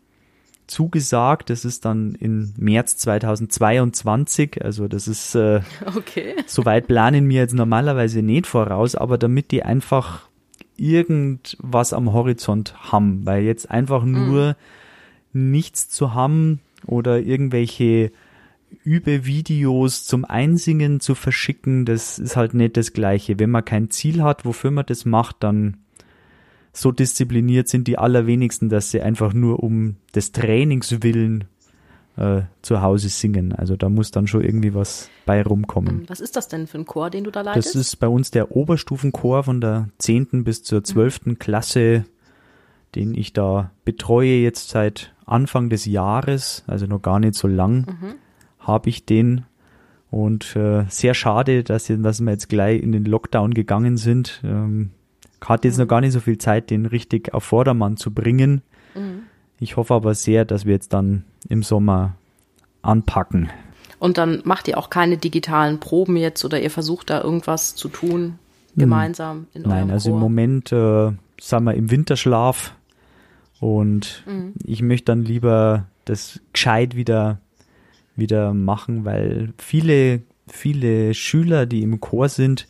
[0.68, 1.50] zugesagt.
[1.50, 4.64] Das ist dann im März 2022.
[4.64, 5.62] Also das ist äh,
[5.96, 6.36] okay.
[6.48, 10.30] Soweit planen wir jetzt normalerweise nicht voraus, aber damit die einfach
[10.78, 14.12] irgendwas am Horizont haben, weil jetzt einfach mhm.
[14.14, 14.56] nur mhm.
[15.34, 18.12] Nichts zu haben oder irgendwelche
[18.84, 23.40] Übevideos zum Einsingen zu verschicken, das ist halt nicht das Gleiche.
[23.40, 25.78] Wenn man kein Ziel hat, wofür man das macht, dann
[26.72, 31.46] so diszipliniert sind die allerwenigsten, dass sie einfach nur um des Trainings willen
[32.16, 33.54] äh, zu Hause singen.
[33.54, 36.06] Also da muss dann schon irgendwie was bei rumkommen.
[36.08, 37.70] Was ist das denn für ein Chor, den du da leitest?
[37.70, 40.44] Das ist bei uns der Oberstufenchor von der 10.
[40.44, 41.26] bis zur 12.
[41.26, 41.40] Mhm.
[41.40, 42.06] Klasse,
[42.96, 47.86] den ich da betreue jetzt seit Anfang des Jahres, also noch gar nicht so lang,
[47.86, 48.16] mhm.
[48.60, 49.46] habe ich den.
[50.12, 54.42] Und äh, sehr schade, dass, dass wir jetzt gleich in den Lockdown gegangen sind.
[54.44, 54.90] Ähm,
[55.42, 55.84] hatte jetzt mhm.
[55.84, 58.62] noch gar nicht so viel Zeit, den richtig auf Vordermann zu bringen.
[58.96, 59.24] Mhm.
[59.60, 62.16] Ich hoffe aber sehr, dass wir jetzt dann im Sommer
[62.82, 63.50] anpacken.
[64.00, 67.90] Und dann macht ihr auch keine digitalen Proben jetzt oder ihr versucht da irgendwas zu
[67.90, 68.40] tun
[68.76, 70.18] gemeinsam in eurem Nein, also Chor?
[70.18, 72.74] im Moment äh, sind wir im Winterschlaf
[73.60, 74.54] und mhm.
[74.64, 77.40] ich möchte dann lieber das gescheit wieder
[78.16, 82.68] wieder machen, weil viele viele Schüler, die im Chor sind,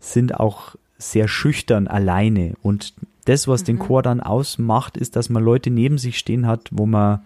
[0.00, 2.54] sind auch sehr schüchtern alleine.
[2.62, 3.66] Und das, was mhm.
[3.66, 7.20] den Chor dann ausmacht, ist, dass man Leute neben sich stehen hat, wo man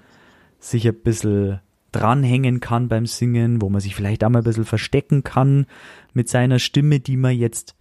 [0.60, 1.60] sich ein bisschen
[1.92, 5.66] dranhängen kann beim Singen, wo man sich vielleicht auch mal ein bisschen verstecken kann
[6.12, 7.74] mit seiner Stimme, die man jetzt,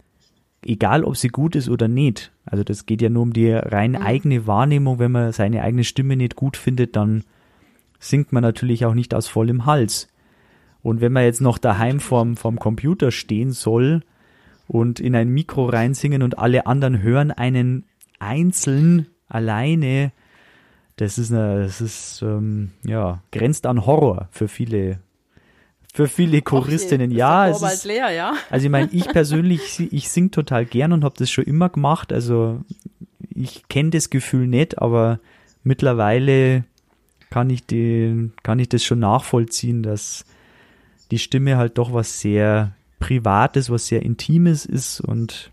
[0.68, 3.92] egal ob sie gut ist oder nicht, also das geht ja nur um die rein
[3.92, 4.02] mhm.
[4.02, 7.24] eigene Wahrnehmung, wenn man seine eigene Stimme nicht gut findet, dann
[7.98, 10.08] singt man natürlich auch nicht aus vollem Hals.
[10.82, 14.02] Und wenn man jetzt noch daheim vorm, vorm Computer stehen soll,
[14.68, 17.84] und in ein Mikro reinsingen und alle anderen hören einen
[18.20, 20.12] einzeln alleine.
[20.96, 25.00] Das ist eine, das ist ähm, ja grenzt an Horror für viele
[25.92, 27.10] für viele Choristinnen.
[27.10, 28.34] ja, es ist, leer, ja.
[28.50, 32.12] Also ich meine, ich persönlich, ich sing total gern und habe das schon immer gemacht.
[32.12, 32.60] Also
[33.34, 35.18] ich kenne das Gefühl nicht, aber
[35.64, 36.64] mittlerweile
[37.30, 40.24] kann ich den, kann ich das schon nachvollziehen, dass
[41.10, 45.50] die Stimme halt doch was sehr Privates, was sehr Intimes ist und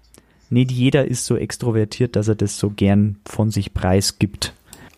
[0.49, 4.53] nicht jeder ist so extrovertiert, dass er das so gern von sich preisgibt.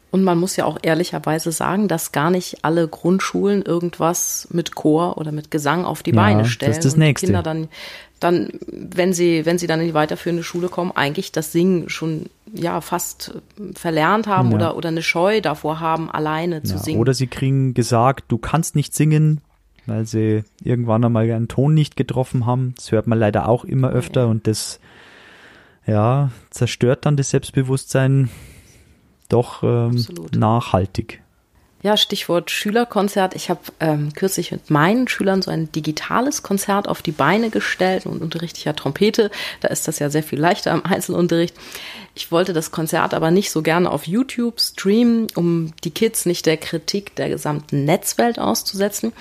[0.09, 5.17] Und man muss ja auch ehrlicherweise sagen, dass gar nicht alle Grundschulen irgendwas mit Chor
[5.17, 6.71] oder mit Gesang auf die ja, Beine stellen.
[6.71, 7.27] Das ist das Nächste.
[7.27, 7.67] Kinder dann,
[8.21, 12.27] dann, wenn sie, wenn sie dann in die weiterführende Schule kommen, eigentlich das Singen schon
[12.53, 13.33] ja fast
[13.75, 14.55] verlernt haben ja.
[14.55, 16.99] oder, oder eine Scheu davor haben, alleine zu ja, singen.
[16.99, 19.41] Oder sie kriegen gesagt, du kannst nicht singen,
[19.87, 22.73] weil sie irgendwann einmal einen Ton nicht getroffen haben.
[22.75, 24.79] Das hört man leider auch immer öfter und das
[25.85, 28.29] ja, zerstört dann das Selbstbewusstsein
[29.29, 31.21] doch ähm, nachhaltig.
[31.83, 33.35] Ja, Stichwort Schülerkonzert.
[33.35, 38.07] Ich habe ähm, kürzlich mit meinen Schülern so ein digitales Konzert auf die Beine gestellt
[38.07, 39.29] und unterrichte ich ja Trompete.
[39.61, 41.55] Da ist das ja sehr viel leichter im Einzelunterricht.
[42.15, 46.47] Ich wollte das Konzert aber nicht so gerne auf YouTube streamen, um die Kids nicht
[46.47, 49.13] der Kritik der gesamten Netzwelt auszusetzen.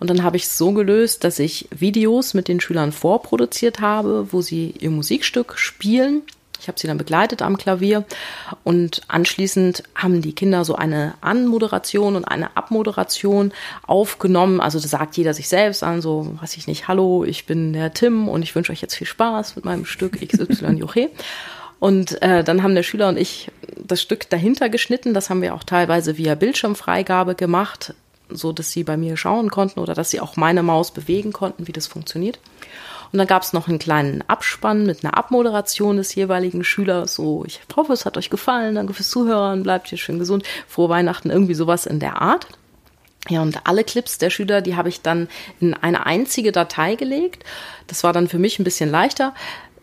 [0.00, 4.32] Und dann habe ich es so gelöst, dass ich Videos mit den Schülern vorproduziert habe,
[4.32, 6.22] wo sie ihr Musikstück spielen.
[6.60, 8.04] Ich habe sie dann begleitet am Klavier
[8.64, 13.52] und anschließend haben die Kinder so eine Anmoderation und eine Abmoderation
[13.86, 14.60] aufgenommen.
[14.60, 17.92] Also da sagt jeder sich selbst an, so weiß ich nicht, hallo, ich bin der
[17.94, 21.10] Tim und ich wünsche euch jetzt viel Spaß mit meinem Stück XY Joche.
[21.78, 25.14] Und äh, dann haben der Schüler und ich das Stück dahinter geschnitten.
[25.14, 27.94] Das haben wir auch teilweise via Bildschirmfreigabe gemacht
[28.32, 31.66] so dass sie bei mir schauen konnten oder dass sie auch meine Maus bewegen konnten,
[31.66, 32.38] wie das funktioniert.
[33.12, 37.14] Und dann gab es noch einen kleinen Abspann mit einer Abmoderation des jeweiligen Schülers.
[37.16, 38.76] So, ich hoffe, es hat euch gefallen.
[38.76, 39.62] Danke fürs Zuhören.
[39.64, 40.44] Bleibt hier schön gesund.
[40.68, 41.30] Frohe Weihnachten.
[41.30, 42.46] Irgendwie sowas in der Art.
[43.28, 45.28] Ja, und alle Clips der Schüler, die habe ich dann
[45.60, 47.44] in eine einzige Datei gelegt.
[47.86, 49.34] Das war dann für mich ein bisschen leichter.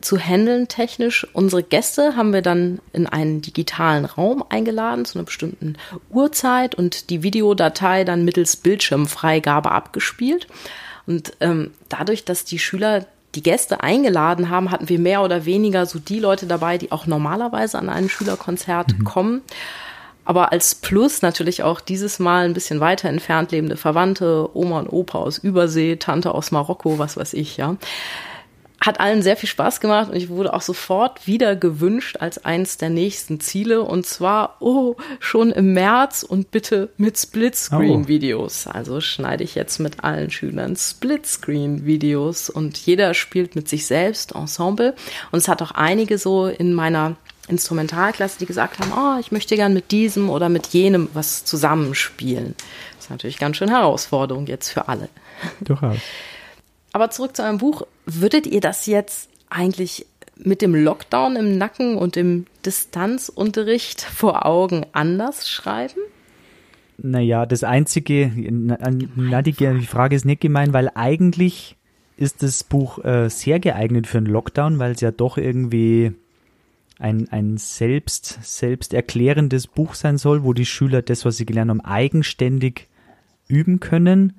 [0.02, 1.28] zu handeln technisch.
[1.34, 5.76] Unsere Gäste haben wir dann in einen digitalen Raum eingeladen zu einer bestimmten
[6.10, 10.48] Uhrzeit und die Videodatei dann mittels Bildschirmfreigabe abgespielt.
[11.08, 15.86] Und ähm, dadurch, dass die Schüler die Gäste eingeladen haben, hatten wir mehr oder weniger
[15.86, 19.04] so die Leute dabei, die auch normalerweise an ein Schülerkonzert mhm.
[19.04, 19.42] kommen.
[20.26, 24.90] Aber als Plus natürlich auch dieses Mal ein bisschen weiter entfernt lebende Verwandte, Oma und
[24.90, 27.78] Opa aus Übersee, Tante aus Marokko, was weiß ich, ja
[28.80, 32.78] hat allen sehr viel Spaß gemacht und ich wurde auch sofort wieder gewünscht als eins
[32.78, 38.68] der nächsten Ziele und zwar, oh, schon im März und bitte mit Splitscreen-Videos.
[38.68, 38.72] Oh.
[38.72, 44.96] Also schneide ich jetzt mit allen Schülern Splitscreen-Videos und jeder spielt mit sich selbst Ensemble
[45.32, 47.16] und es hat auch einige so in meiner
[47.48, 52.56] Instrumentalklasse, die gesagt haben, oh, ich möchte gern mit diesem oder mit jenem was zusammenspielen.
[52.96, 55.10] Das ist natürlich ganz schön Herausforderung jetzt für alle.
[55.62, 55.98] Durchaus.
[56.98, 57.84] Aber zurück zu eurem Buch.
[58.08, 64.84] Würdet ihr das jetzt eigentlich mit dem Lockdown im Nacken und dem Distanzunterricht vor Augen
[64.94, 66.02] anders schreiben?
[66.98, 71.76] Naja, das Einzige, na, die, die Frage ist nicht gemein, weil eigentlich
[72.18, 76.14] ist das Buch äh, sehr geeignet für einen Lockdown, weil es ja doch irgendwie
[76.98, 81.70] ein, ein selbst, selbst erklärendes Buch sein soll, wo die Schüler das, was sie gelernt
[81.70, 82.88] haben, eigenständig
[83.48, 84.34] üben können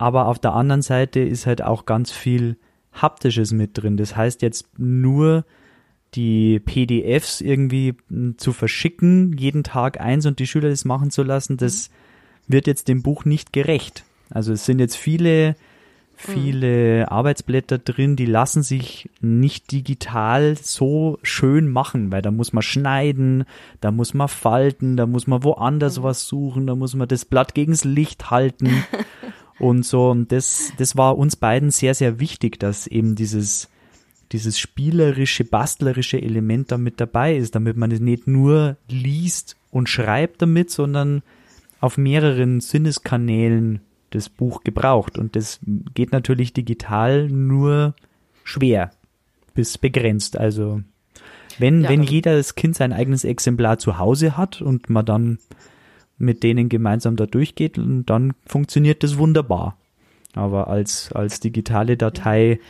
[0.00, 2.56] aber auf der anderen Seite ist halt auch ganz viel
[2.90, 3.98] Haptisches mit drin.
[3.98, 5.44] Das heißt jetzt nur
[6.14, 11.22] die PDFs irgendwie hm, zu verschicken, jeden Tag eins und die Schüler das machen zu
[11.22, 11.90] lassen, das
[12.48, 14.04] wird jetzt dem Buch nicht gerecht.
[14.30, 15.54] Also es sind jetzt viele,
[16.16, 17.08] viele mhm.
[17.12, 23.44] Arbeitsblätter drin, die lassen sich nicht digital so schön machen, weil da muss man schneiden,
[23.82, 26.04] da muss man falten, da muss man woanders mhm.
[26.04, 28.82] was suchen, da muss man das Blatt gegens Licht halten.
[29.60, 33.68] Und so, und das, das war uns beiden sehr, sehr wichtig, dass eben dieses,
[34.32, 40.40] dieses spielerische, bastlerische Element damit dabei ist, damit man es nicht nur liest und schreibt
[40.40, 41.22] damit, sondern
[41.78, 45.18] auf mehreren Sinneskanälen das Buch gebraucht.
[45.18, 45.60] Und das
[45.94, 47.94] geht natürlich digital nur
[48.44, 48.92] schwer
[49.54, 50.38] bis begrenzt.
[50.38, 50.80] Also
[51.58, 55.38] wenn, ja, wenn jedes Kind sein eigenes Exemplar zu Hause hat und man dann
[56.20, 59.76] mit denen gemeinsam da durchgeht und dann funktioniert das wunderbar.
[60.34, 62.60] Aber als, als digitale Datei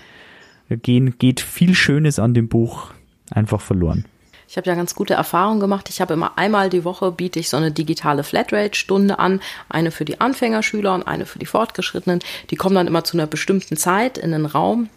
[0.70, 2.92] gehen, geht viel Schönes an dem Buch
[3.30, 4.06] einfach verloren.
[4.48, 5.88] Ich habe ja ganz gute Erfahrungen gemacht.
[5.90, 9.40] Ich habe immer einmal die Woche biete ich so eine digitale Flatrate-Stunde an.
[9.68, 12.20] Eine für die Anfängerschüler und eine für die Fortgeschrittenen.
[12.50, 14.88] Die kommen dann immer zu einer bestimmten Zeit in den Raum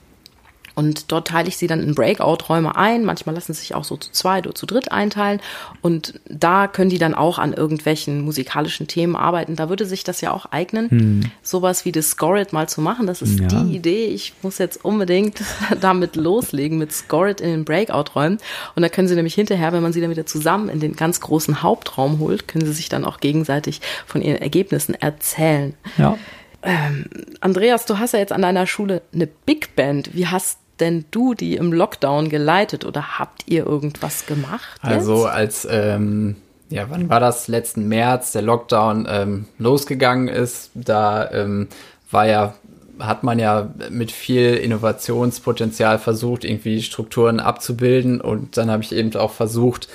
[0.75, 3.05] und dort teile ich sie dann in Breakout-Räume ein.
[3.05, 5.39] Manchmal lassen sie sich auch so zu zweit oder zu dritt einteilen.
[5.81, 9.55] Und da können die dann auch an irgendwelchen musikalischen Themen arbeiten.
[9.55, 11.31] Da würde sich das ja auch eignen, hm.
[11.43, 13.05] sowas wie das Score It mal zu machen.
[13.05, 13.47] Das ist ja.
[13.47, 14.05] die Idee.
[14.07, 15.41] Ich muss jetzt unbedingt
[15.81, 18.39] damit loslegen, mit Score It in den Breakout-Räumen.
[18.75, 21.21] Und da können sie nämlich hinterher, wenn man sie dann wieder zusammen in den ganz
[21.21, 25.75] großen Hauptraum holt, können sie sich dann auch gegenseitig von ihren Ergebnissen erzählen.
[25.97, 26.17] Ja.
[26.63, 27.05] Ähm,
[27.41, 30.15] Andreas, du hast ja jetzt an deiner Schule eine Big Band.
[30.15, 34.79] Wie hast denn du die im Lockdown geleitet oder habt ihr irgendwas gemacht?
[34.83, 34.93] Jetzt?
[34.93, 36.35] Also als, ähm,
[36.69, 37.47] ja, wann war das?
[37.47, 41.67] Letzten März der Lockdown ähm, losgegangen ist, da ähm,
[42.09, 42.55] war ja
[42.99, 48.21] hat man ja mit viel Innovationspotenzial versucht, irgendwie Strukturen abzubilden.
[48.21, 49.87] Und dann habe ich eben auch versucht,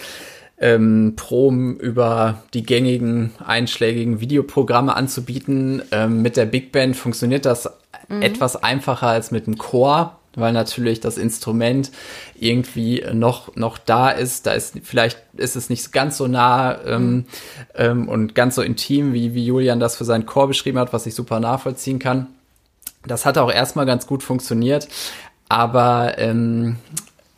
[0.61, 5.83] ähm, Proben über die gängigen einschlägigen Videoprogramme anzubieten.
[5.93, 7.71] Ähm, mit der Big Band funktioniert das
[8.09, 8.23] mhm.
[8.23, 11.91] etwas einfacher als mit dem Chor weil natürlich das Instrument
[12.35, 14.47] irgendwie noch, noch da ist.
[14.47, 17.25] Da ist vielleicht ist es nicht ganz so nah ähm, mhm.
[17.75, 21.07] ähm, und ganz so intim, wie, wie Julian das für seinen Chor beschrieben hat, was
[21.07, 22.27] ich super nachvollziehen kann.
[23.07, 24.89] Das hat auch erstmal ganz gut funktioniert,
[25.49, 26.77] aber ähm,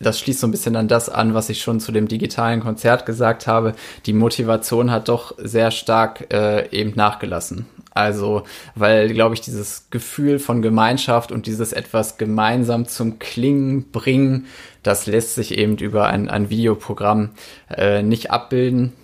[0.01, 3.05] das schließt so ein bisschen an das an, was ich schon zu dem digitalen Konzert
[3.05, 3.75] gesagt habe.
[4.07, 7.67] Die Motivation hat doch sehr stark äh, eben nachgelassen.
[7.93, 14.47] Also, weil, glaube ich, dieses Gefühl von Gemeinschaft und dieses etwas gemeinsam zum Klingen bringen,
[14.83, 17.31] das lässt sich eben über ein, ein Videoprogramm
[17.69, 18.95] äh, nicht abbilden.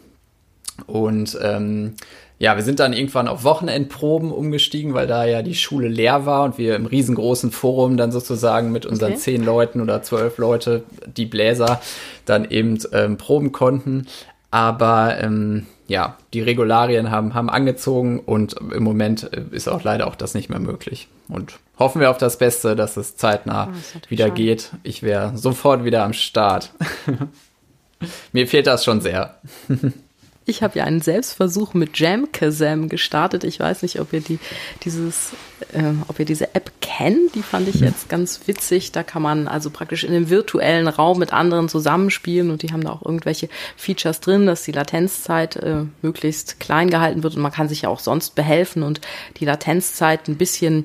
[0.87, 1.94] Und ähm,
[2.38, 6.44] ja, wir sind dann irgendwann auf Wochenendproben umgestiegen, weil da ja die Schule leer war
[6.44, 9.20] und wir im riesengroßen Forum dann sozusagen mit unseren okay.
[9.20, 10.83] zehn Leuten oder zwölf Leute,
[11.16, 11.81] die Bläser,
[12.27, 14.07] dann eben ähm, proben konnten.
[14.51, 20.07] Aber ähm, ja, die Regularien haben, haben angezogen und im Moment äh, ist auch leider
[20.07, 21.09] auch das nicht mehr möglich.
[21.29, 24.42] Und hoffen wir auf das Beste, dass es zeitnah oh, wieder schade.
[24.42, 24.70] geht.
[24.83, 26.70] Ich wäre sofort wieder am Start.
[28.33, 29.37] Mir fehlt das schon sehr.
[30.48, 33.42] Ich habe ja einen Selbstversuch mit Jamkazam gestartet.
[33.42, 34.38] Ich weiß nicht, ob ihr die
[34.85, 35.32] dieses,
[35.72, 37.35] äh, ob ihr diese App kennt.
[37.35, 38.92] Die fand ich jetzt ganz witzig.
[38.92, 42.85] Da kann man also praktisch in einem virtuellen Raum mit anderen zusammenspielen und die haben
[42.85, 47.50] da auch irgendwelche Features drin, dass die Latenzzeit äh, möglichst klein gehalten wird und man
[47.50, 49.00] kann sich ja auch sonst behelfen und
[49.38, 50.85] die Latenzzeit ein bisschen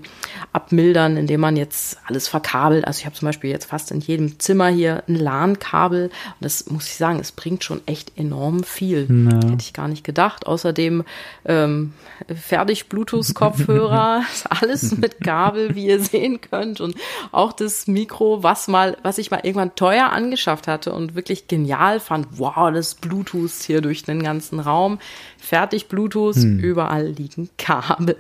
[0.54, 2.86] abmildern, indem man jetzt alles verkabelt.
[2.88, 6.66] Also ich habe zum Beispiel jetzt fast in jedem Zimmer hier ein LAN-Kabel und das
[6.68, 9.08] muss ich sagen, es bringt schon echt enorm viel.
[9.08, 9.51] Ja.
[9.52, 10.48] Hätte ich gar nicht gedacht.
[10.48, 11.04] Außerdem
[11.46, 11.94] ähm,
[12.34, 16.82] fertig Bluetooth-Kopfhörer, alles mit Kabel, wie ihr sehen könnt.
[16.82, 16.96] Und
[17.32, 22.00] auch das Mikro, was mal, was ich mal irgendwann teuer angeschafft hatte und wirklich genial
[22.00, 22.28] fand.
[22.40, 25.00] Wow, das Bluetooth hier durch den ganzen Raum.
[25.38, 26.60] Fertig Bluetooth, hm.
[26.60, 28.18] überall liegen Kabel.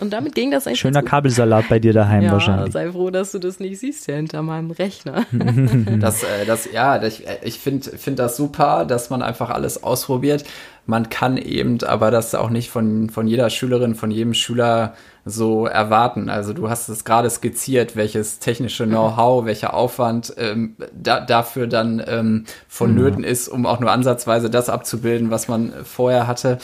[0.00, 0.80] Und damit ging das eigentlich.
[0.80, 2.72] Schöner Kabelsalat bei dir daheim ja, wahrscheinlich.
[2.72, 5.26] Sei froh, dass du das nicht siehst hier hinter meinem Rechner.
[6.00, 10.44] das, äh, das, ja, das, ich finde find das super, dass man einfach alles ausprobiert.
[10.86, 15.66] Man kann eben aber das auch nicht von, von jeder Schülerin, von jedem Schüler so
[15.66, 16.28] erwarten.
[16.28, 22.02] Also du hast es gerade skizziert, welches technische Know-how, welcher Aufwand ähm, da, dafür dann
[22.06, 23.30] ähm, vonnöten ja.
[23.30, 26.58] ist, um auch nur ansatzweise das abzubilden, was man vorher hatte.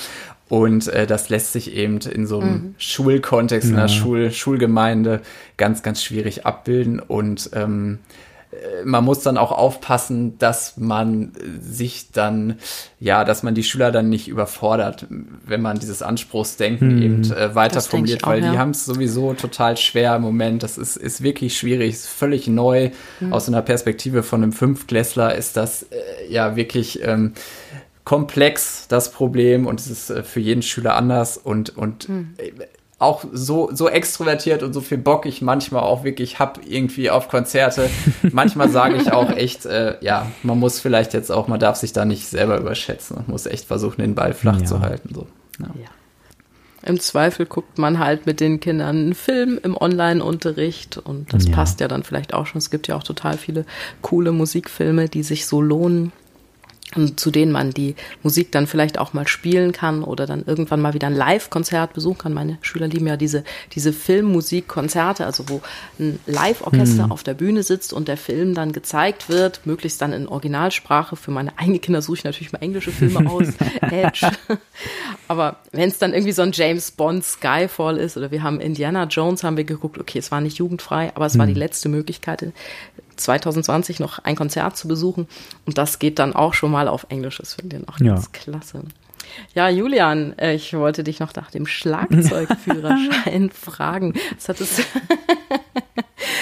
[0.48, 2.74] Und äh, das lässt sich eben in so einem mhm.
[2.78, 5.20] Schulkontext, in einer Schul Schulgemeinde
[5.56, 7.00] ganz, ganz schwierig abbilden.
[7.00, 7.98] Und ähm,
[8.52, 12.58] äh, man muss dann auch aufpassen, dass man sich dann,
[13.00, 17.02] ja, dass man die Schüler dann nicht überfordert, wenn man dieses Anspruchsdenken mhm.
[17.02, 18.52] eben äh, weiter das formuliert, auch, weil ja.
[18.52, 20.62] die haben es sowieso total schwer im Moment.
[20.62, 22.90] Das ist, ist wirklich schwierig, ist völlig neu.
[23.18, 23.32] Mhm.
[23.32, 25.96] Aus einer Perspektive von einem Fünftklässler ist das äh,
[26.28, 27.02] ja wirklich.
[27.02, 27.32] Ähm,
[28.06, 32.34] komplex, das Problem, und es ist äh, für jeden Schüler anders und, und hm.
[33.00, 37.28] auch so, so extrovertiert und so viel Bock ich manchmal auch wirklich hab irgendwie auf
[37.28, 37.90] Konzerte.
[38.22, 41.92] manchmal sage ich auch echt, äh, ja, man muss vielleicht jetzt auch, man darf sich
[41.92, 43.16] da nicht selber überschätzen.
[43.16, 44.64] Man muss echt versuchen, den Ball flach ja.
[44.64, 45.12] zu halten.
[45.12, 45.26] So.
[45.58, 45.66] Ja.
[45.66, 45.88] ja.
[46.88, 51.56] Im Zweifel guckt man halt mit den Kindern einen Film im Online-Unterricht und das ja.
[51.56, 52.60] passt ja dann vielleicht auch schon.
[52.60, 53.66] Es gibt ja auch total viele
[54.00, 56.12] coole Musikfilme, die sich so lohnen und
[57.16, 60.94] zu denen man die Musik dann vielleicht auch mal spielen kann oder dann irgendwann mal
[60.94, 62.34] wieder ein Live-Konzert besuchen kann.
[62.34, 65.60] Meine Schüler lieben ja diese, diese Filmmusikkonzerte, also wo
[65.98, 67.12] ein Live-Orchester hm.
[67.12, 71.16] auf der Bühne sitzt und der Film dann gezeigt wird, möglichst dann in Originalsprache.
[71.16, 73.48] Für meine eigenen Kinder suche ich natürlich mal englische Filme aus,
[73.80, 74.30] Edge.
[75.28, 79.04] Aber wenn es dann irgendwie so ein James Bond Skyfall ist oder wir haben Indiana
[79.04, 81.40] Jones, haben wir geguckt, okay, es war nicht jugendfrei, aber es hm.
[81.40, 82.42] war die letzte Möglichkeit,
[83.16, 85.26] 2020 noch ein Konzert zu besuchen.
[85.64, 87.38] Und das geht dann auch schon mal auf Englisch.
[87.38, 88.14] Das finde ich auch ja.
[88.14, 88.82] ganz klasse.
[89.54, 94.14] Ja, Julian, äh, ich wollte dich noch nach dem Schlagzeugführerschein fragen.
[94.36, 94.78] Das hattest,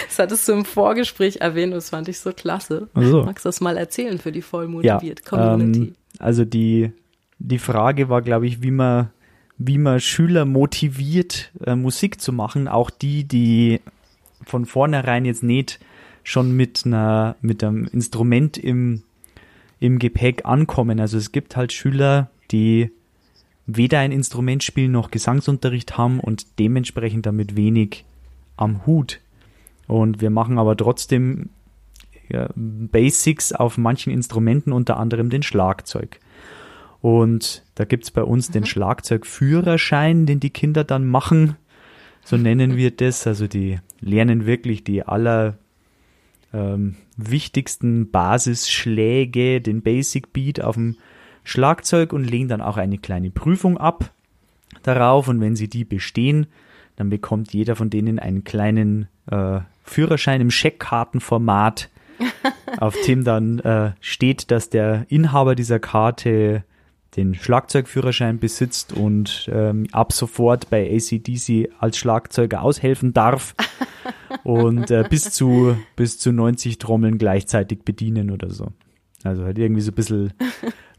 [0.07, 2.89] das hattest du im Vorgespräch erwähnt das fand ich so klasse.
[2.95, 3.25] Also.
[3.25, 5.81] Magst du das mal erzählen für die voll motiviert ja, Community?
[5.81, 6.93] Ähm, also die,
[7.39, 9.11] die Frage war, glaube ich, wie man,
[9.59, 12.69] wie man Schüler motiviert, äh, Musik zu machen.
[12.69, 13.81] Auch die, die
[14.45, 15.81] von vornherein jetzt nicht
[16.25, 19.03] schon mit einer, mit einem Instrument im,
[19.79, 20.99] im Gepäck ankommen.
[20.99, 22.91] Also es gibt halt Schüler, die
[23.67, 28.05] weder ein Instrument spielen noch Gesangsunterricht haben und dementsprechend damit wenig
[28.57, 29.21] am Hut.
[29.87, 31.51] Und wir machen aber trotzdem
[32.29, 36.21] ja, Basics auf manchen Instrumenten, unter anderem den Schlagzeug.
[37.01, 38.53] Und da gibt's bei uns mhm.
[38.55, 41.57] den Schlagzeugführerschein, den die Kinder dann machen.
[42.25, 43.27] So nennen wir das.
[43.27, 45.59] Also die lernen wirklich die aller
[46.55, 50.97] ähm, wichtigsten Basisschläge, den Basic Beat auf dem
[51.43, 54.13] Schlagzeug und legen dann auch eine kleine Prüfung ab
[54.83, 55.29] darauf.
[55.29, 56.47] Und wenn sie die bestehen,
[56.97, 61.91] dann bekommt jeder von denen einen kleinen äh, Führerschein im Scheckkartenformat,
[62.79, 66.65] auf dem dann äh, steht, dass der Inhaber dieser Karte
[67.17, 73.55] den Schlagzeugführerschein besitzt und ähm, ab sofort bei ACDC als Schlagzeuger aushelfen darf
[74.45, 78.69] und äh, bis zu bis zu 90 Trommeln gleichzeitig bedienen oder so.
[79.25, 80.33] Also halt irgendwie so ein bisschen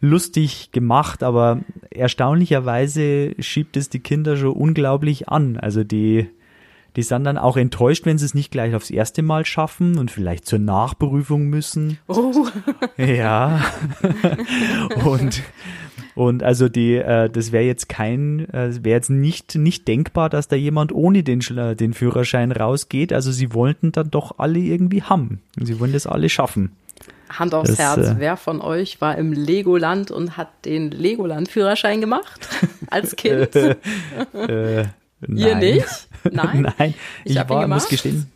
[0.02, 5.58] lustig gemacht, aber erstaunlicherweise schiebt es die Kinder schon unglaublich an.
[5.58, 6.28] Also die
[6.96, 10.12] die sind dann auch enttäuscht, wenn sie es nicht gleich aufs erste Mal schaffen und
[10.12, 11.98] vielleicht zur Nachprüfung müssen.
[12.08, 12.48] Oh.
[12.96, 13.60] Ja.
[15.06, 15.44] und
[16.15, 20.47] und also die, äh, das wäre jetzt kein, äh, wäre jetzt nicht nicht denkbar, dass
[20.47, 23.12] da jemand ohne den den Führerschein rausgeht.
[23.13, 25.41] Also sie wollten dann doch alle irgendwie haben.
[25.62, 26.72] Sie wollen das alle schaffen.
[27.30, 31.99] Hand aufs das, Herz, äh, wer von euch war im Legoland und hat den Legoland-Führerschein
[31.99, 32.47] gemacht
[32.89, 33.55] als Kind?
[33.55, 34.86] äh,
[35.28, 36.07] Ihr nicht?
[36.32, 36.74] Nein.
[36.78, 36.93] Nein,
[37.24, 38.35] ich, ich war, muss gestehen, Äh,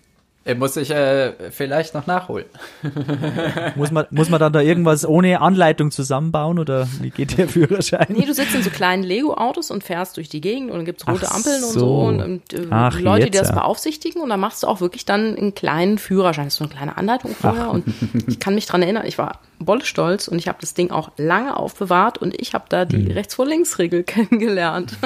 [0.55, 2.45] Muss ich äh, vielleicht noch nachholen.
[3.75, 8.07] Muss man, muss man dann da irgendwas ohne Anleitung zusammenbauen oder wie geht der Führerschein?
[8.09, 11.07] Nee, du sitzt in so kleinen Lego-Autos und fährst durch die Gegend und dann gibt's
[11.07, 11.79] rote Ach Ampeln und so.
[11.79, 13.61] so und, und äh, Ach, Leute, die jetzt, das ja.
[13.61, 16.45] beaufsichtigen und dann machst du auch wirklich dann einen kleinen Führerschein.
[16.45, 17.85] Das ist so eine kleine Anleitung vorher und
[18.27, 21.11] ich kann mich dran erinnern, ich war voll stolz und ich habe das Ding auch
[21.17, 24.97] lange aufbewahrt und ich habe da die Rechts-vor-Links-Regel kennengelernt.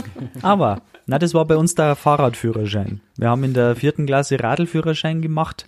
[0.42, 3.02] Aber, na, das war bei uns der Fahrradführerschein.
[3.18, 5.66] Wir haben in der vierten Klasse Radlführerschein gemacht.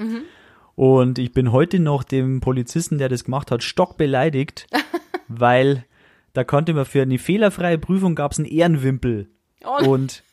[0.75, 4.67] Und ich bin heute noch dem Polizisten, der das gemacht hat, stockbeleidigt,
[5.27, 5.85] weil
[6.33, 9.29] da konnte man für eine fehlerfreie Prüfung gab's einen Ehrenwimpel.
[9.63, 9.89] Oh.
[9.89, 10.23] Und,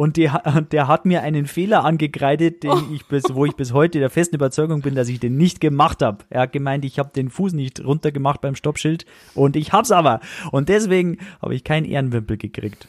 [0.00, 0.30] und die,
[0.72, 4.36] der hat mir einen Fehler angekreidet, den ich bis, wo ich bis heute der festen
[4.36, 6.24] Überzeugung bin, dass ich den nicht gemacht habe.
[6.30, 10.20] Er hat gemeint, ich habe den Fuß nicht runtergemacht beim Stoppschild und ich hab's aber.
[10.52, 12.88] Und deswegen habe ich keinen Ehrenwimpel gekriegt.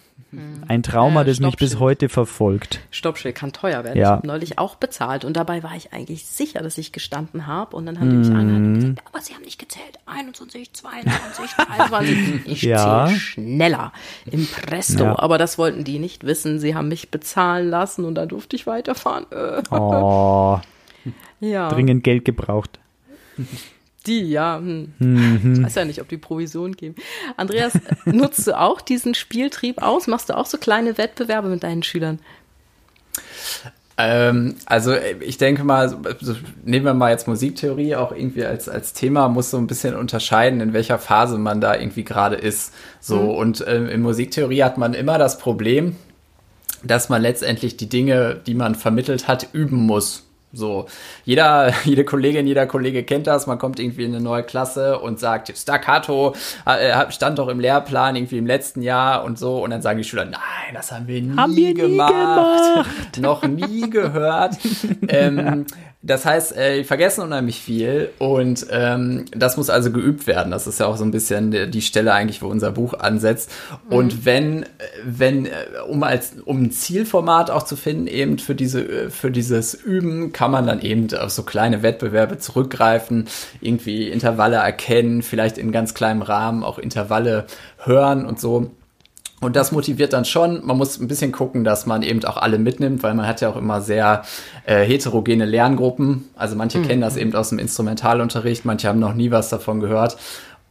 [0.67, 2.79] Ein Trauma, Ja, das mich bis heute verfolgt.
[2.89, 3.97] Stoppschild kann teuer werden.
[3.97, 4.03] Ja.
[4.03, 7.75] Ich habe neulich auch bezahlt und dabei war ich eigentlich sicher, dass ich gestanden habe
[7.75, 9.99] und dann haben die mich angehalten und gesagt, aber sie haben nicht gezählt.
[10.05, 12.45] 21, 22, 23.
[12.45, 13.07] Ich Ja.
[13.07, 13.91] zähle schneller
[14.32, 15.03] im Presto.
[15.03, 15.19] Ja.
[15.19, 16.59] Aber das wollten die nicht wissen.
[16.59, 19.25] Sie haben mich bezahlen lassen und dann durfte ich weiterfahren.
[19.32, 20.59] Äh, Oh,
[21.41, 21.69] ja.
[21.69, 22.79] dringend Geld gebraucht.
[24.08, 24.58] Die, ja.
[24.58, 24.93] Hm.
[24.99, 25.54] Mhm.
[25.54, 26.95] Ich weiß ja nicht, ob die Provision geben.
[27.38, 27.74] Andreas,
[28.06, 30.08] nutzt du auch diesen Spieltrieb aus?
[30.08, 32.20] Machst du auch so kleine Wettbewerbe mit deinen Schülern?
[33.97, 35.95] Ähm, also ich denke mal,
[36.64, 40.62] nehmen wir mal jetzt Musiktheorie auch irgendwie als, als Thema, muss so ein bisschen unterscheiden,
[40.62, 42.74] in welcher Phase man da irgendwie gerade ist.
[42.99, 45.95] So, und ähm, in Musiktheorie hat man immer das Problem,
[46.84, 50.26] dass man letztendlich die Dinge, die man vermittelt hat, üben muss.
[50.54, 50.88] So,
[51.26, 53.47] jeder, jede Kollegin, jeder Kollege kennt das.
[53.47, 56.36] Man kommt irgendwie in eine neue Klasse und sagt, Staccato
[56.66, 59.64] äh, stand doch im Lehrplan irgendwie im letzten Jahr und so.
[59.64, 60.41] Und dann sagen die Schüler, nein,
[60.74, 62.88] das haben wir nie, Haben wir nie gemacht.
[63.20, 64.58] Noch nie gehört.
[65.08, 65.66] ähm,
[66.04, 70.52] das heißt, äh, die vergessen unheimlich viel und ähm, das muss also geübt werden.
[70.52, 73.52] Das ist ja auch so ein bisschen die, Stelle eigentlich, wo unser Buch ansetzt.
[73.89, 74.66] Und wenn,
[75.06, 75.52] wenn, äh,
[75.88, 80.49] um als, um ein Zielformat auch zu finden, eben für diese, für dieses Üben, kann
[80.49, 83.28] man dann eben auf so kleine Wettbewerbe zurückgreifen,
[83.60, 87.45] irgendwie Intervalle erkennen, vielleicht in ganz kleinem Rahmen auch Intervalle
[87.78, 88.72] hören und so.
[89.42, 90.64] Und das motiviert dann schon.
[90.66, 93.50] Man muss ein bisschen gucken, dass man eben auch alle mitnimmt, weil man hat ja
[93.50, 94.22] auch immer sehr
[94.66, 96.30] äh, heterogene Lerngruppen.
[96.36, 100.18] Also manche kennen das eben aus dem Instrumentalunterricht, manche haben noch nie was davon gehört.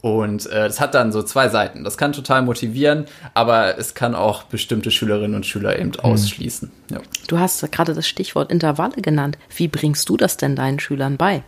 [0.02, 1.84] Und äh, das hat dann so zwei Seiten.
[1.84, 6.70] Das kann total motivieren, aber es kann auch bestimmte Schülerinnen und Schüler eben ausschließen.
[6.90, 7.00] Ja.
[7.26, 9.36] Du hast gerade das Stichwort Intervalle genannt.
[9.54, 11.42] Wie bringst du das denn deinen Schülern bei?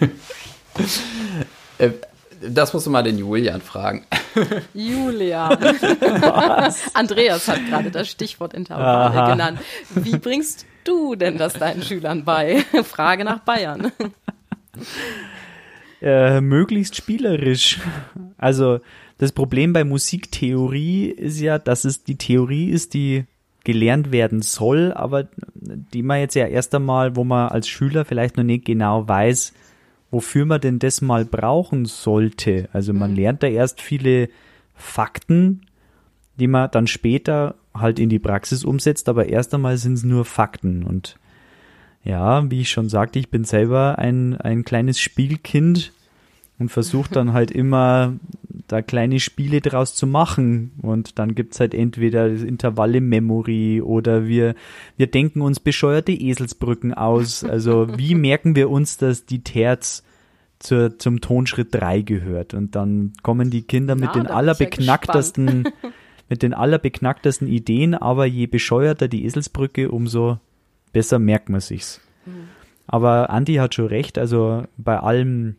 [1.78, 1.90] Äh,
[2.40, 4.06] das musst du mal den Julian fragen.
[4.74, 5.48] Julia.
[6.94, 9.30] Andreas hat gerade das Stichwort Intervalle Aha.
[9.30, 9.60] genannt.
[9.90, 12.64] Wie bringst du denn das deinen Schülern bei?
[12.84, 13.92] Frage nach Bayern.
[16.00, 17.78] Äh, möglichst spielerisch.
[18.38, 18.80] Also
[19.18, 23.24] das Problem bei Musiktheorie ist ja, dass es die Theorie ist, die
[23.64, 28.36] gelernt werden soll, aber die man jetzt ja erst einmal, wo man als Schüler vielleicht
[28.36, 29.52] noch nicht genau weiß,
[30.12, 32.68] wofür man denn das mal brauchen sollte.
[32.72, 34.28] Also man lernt da erst viele
[34.74, 35.62] Fakten,
[36.38, 40.24] die man dann später halt in die Praxis umsetzt, aber erst einmal sind es nur
[40.24, 41.16] Fakten und
[42.04, 45.92] ja, wie ich schon sagte, ich bin selber ein, ein kleines Spielkind
[46.58, 48.14] und versuche dann halt immer
[48.72, 50.72] da kleine Spiele draus zu machen.
[50.80, 54.54] Und dann gibt's halt entweder das Intervalle Memory oder wir,
[54.96, 57.44] wir denken uns bescheuerte Eselsbrücken aus.
[57.44, 60.02] Also wie merken wir uns, dass die Terz
[60.58, 62.54] zur, zum Tonschritt 3 gehört?
[62.54, 65.68] Und dann kommen die Kinder mit Na, den ich ja allerbeknacktesten,
[66.30, 70.38] mit den allerbeknacktesten Ideen, aber je bescheuerter die Eselsbrücke, umso
[70.94, 72.00] besser merkt man sich's.
[72.86, 75.56] Aber Andi hat schon recht, also bei allem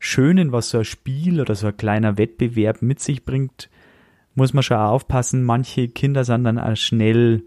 [0.00, 3.68] Schönen, was so ein Spiel oder so ein kleiner Wettbewerb mit sich bringt,
[4.34, 5.44] muss man schon auch aufpassen.
[5.44, 7.42] Manche Kinder sind dann auch schnell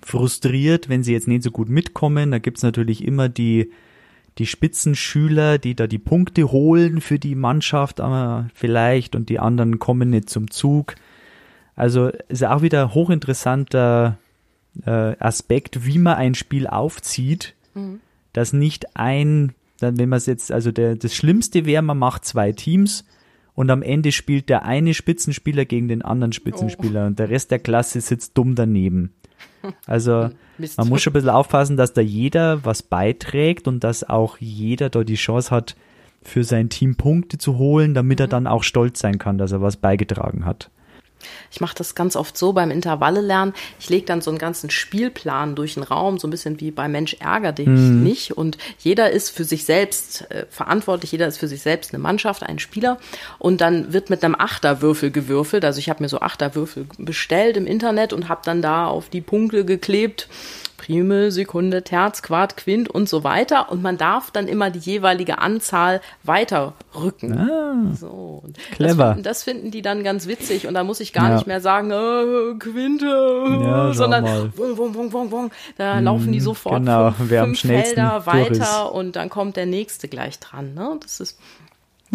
[0.00, 2.30] frustriert, wenn sie jetzt nicht so gut mitkommen.
[2.30, 3.72] Da gibt's natürlich immer die,
[4.38, 9.78] die Spitzenschüler, die da die Punkte holen für die Mannschaft aber vielleicht und die anderen
[9.78, 10.94] kommen nicht zum Zug.
[11.76, 14.16] Also ist auch wieder ein hochinteressanter
[14.86, 17.54] äh, Aspekt, wie man ein Spiel aufzieht,
[18.32, 22.24] dass nicht ein, dann wenn man es jetzt, also der, das Schlimmste wäre, man macht
[22.24, 23.04] zwei Teams
[23.54, 27.58] und am Ende spielt der eine Spitzenspieler gegen den anderen Spitzenspieler und der Rest der
[27.58, 29.14] Klasse sitzt dumm daneben.
[29.86, 30.28] Also
[30.76, 34.90] man muss schon ein bisschen aufpassen, dass da jeder was beiträgt und dass auch jeder
[34.90, 35.74] da die Chance hat,
[36.20, 39.62] für sein Team Punkte zu holen, damit er dann auch stolz sein kann, dass er
[39.62, 40.70] was beigetragen hat.
[41.50, 43.54] Ich mache das ganz oft so beim Intervalle lernen.
[43.78, 46.88] Ich lege dann so einen ganzen Spielplan durch den Raum, so ein bisschen wie bei
[46.88, 48.02] Mensch ärger dich mhm.
[48.02, 48.32] nicht.
[48.32, 52.42] Und jeder ist für sich selbst äh, verantwortlich, jeder ist für sich selbst eine Mannschaft,
[52.42, 52.98] ein Spieler.
[53.38, 55.64] Und dann wird mit einem Achterwürfel gewürfelt.
[55.64, 59.20] Also ich habe mir so Achterwürfel bestellt im Internet und habe dann da auf die
[59.20, 60.28] Punkte geklebt
[60.84, 63.70] Prime, Sekunde, Terz, Quart, Quint und so weiter.
[63.70, 67.38] Und man darf dann immer die jeweilige Anzahl weiterrücken.
[67.38, 68.42] Ah, so.
[68.72, 69.14] clever.
[69.14, 70.66] Das, das, finden die dann ganz witzig.
[70.66, 71.34] Und da muss ich gar ja.
[71.36, 75.50] nicht mehr sagen, äh, Quinte, ja, sondern wong, wong, wong, wong.
[75.78, 80.08] Da hm, laufen die sofort genau, fünf, fünf Felder weiter und dann kommt der nächste
[80.08, 80.74] gleich dran.
[80.74, 80.98] Ne?
[81.00, 81.38] Das ist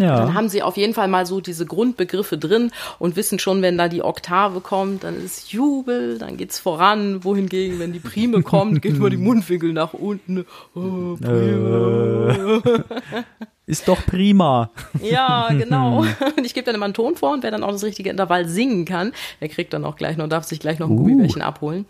[0.00, 0.16] ja.
[0.16, 3.78] Dann haben sie auf jeden Fall mal so diese Grundbegriffe drin und wissen schon, wenn
[3.78, 7.24] da die Oktave kommt, dann ist Jubel, dann geht's voran.
[7.24, 10.44] Wohingegen, wenn die Prime kommt, geht nur die Mundwinkel nach unten.
[10.74, 12.62] Oh, Prime.
[12.64, 13.22] Äh,
[13.66, 14.70] ist doch prima.
[15.00, 16.00] Ja, genau.
[16.36, 18.48] Und ich gebe dann immer einen Ton vor und wer dann auch das richtige Intervall
[18.48, 20.96] singen kann, der kriegt dann auch gleich noch, darf sich gleich noch ein uh.
[20.96, 21.86] Gummibärchen abholen.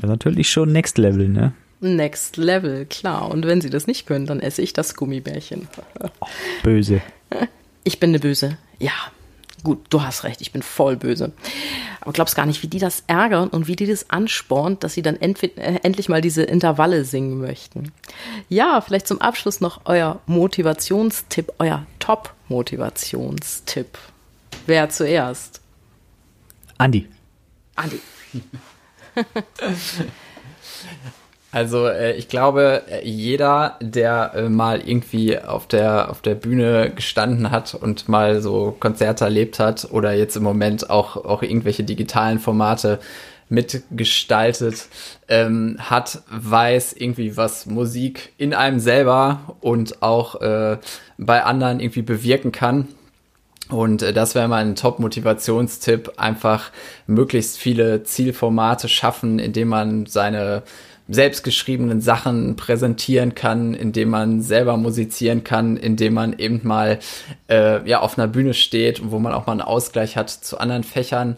[0.00, 1.52] Ja, natürlich schon Next Level, ne?
[1.80, 3.30] Next Level, klar.
[3.30, 5.68] Und wenn sie das nicht können, dann esse ich das Gummibärchen.
[6.00, 6.26] Oh,
[6.62, 7.02] böse.
[7.84, 8.58] Ich bin eine Böse.
[8.80, 8.90] Ja,
[9.62, 11.30] gut, du hast recht, ich bin voll böse.
[12.00, 15.02] Aber glaubst gar nicht, wie die das ärgern und wie die das anspornt, dass sie
[15.02, 17.92] dann äh, endlich mal diese Intervalle singen möchten.
[18.48, 23.98] Ja, vielleicht zum Abschluss noch euer Motivationstipp, euer Top-Motivationstipp.
[24.66, 25.60] Wer zuerst?
[26.78, 27.08] Andi.
[27.76, 28.00] Andi.
[31.56, 36.92] Also äh, ich glaube, äh, jeder, der äh, mal irgendwie auf der, auf der Bühne
[36.94, 41.82] gestanden hat und mal so Konzerte erlebt hat oder jetzt im Moment auch, auch irgendwelche
[41.82, 42.98] digitalen Formate
[43.48, 44.88] mitgestaltet
[45.28, 50.76] ähm, hat, weiß irgendwie, was Musik in einem selber und auch äh,
[51.16, 52.88] bei anderen irgendwie bewirken kann.
[53.70, 56.70] Und äh, das wäre mein Top-Motivationstipp, einfach
[57.06, 60.62] möglichst viele Zielformate schaffen, indem man seine
[61.08, 66.98] selbstgeschriebenen Sachen präsentieren kann, indem man selber musizieren kann, indem man eben mal
[67.48, 70.58] äh, ja auf einer Bühne steht und wo man auch mal einen Ausgleich hat zu
[70.58, 71.36] anderen Fächern.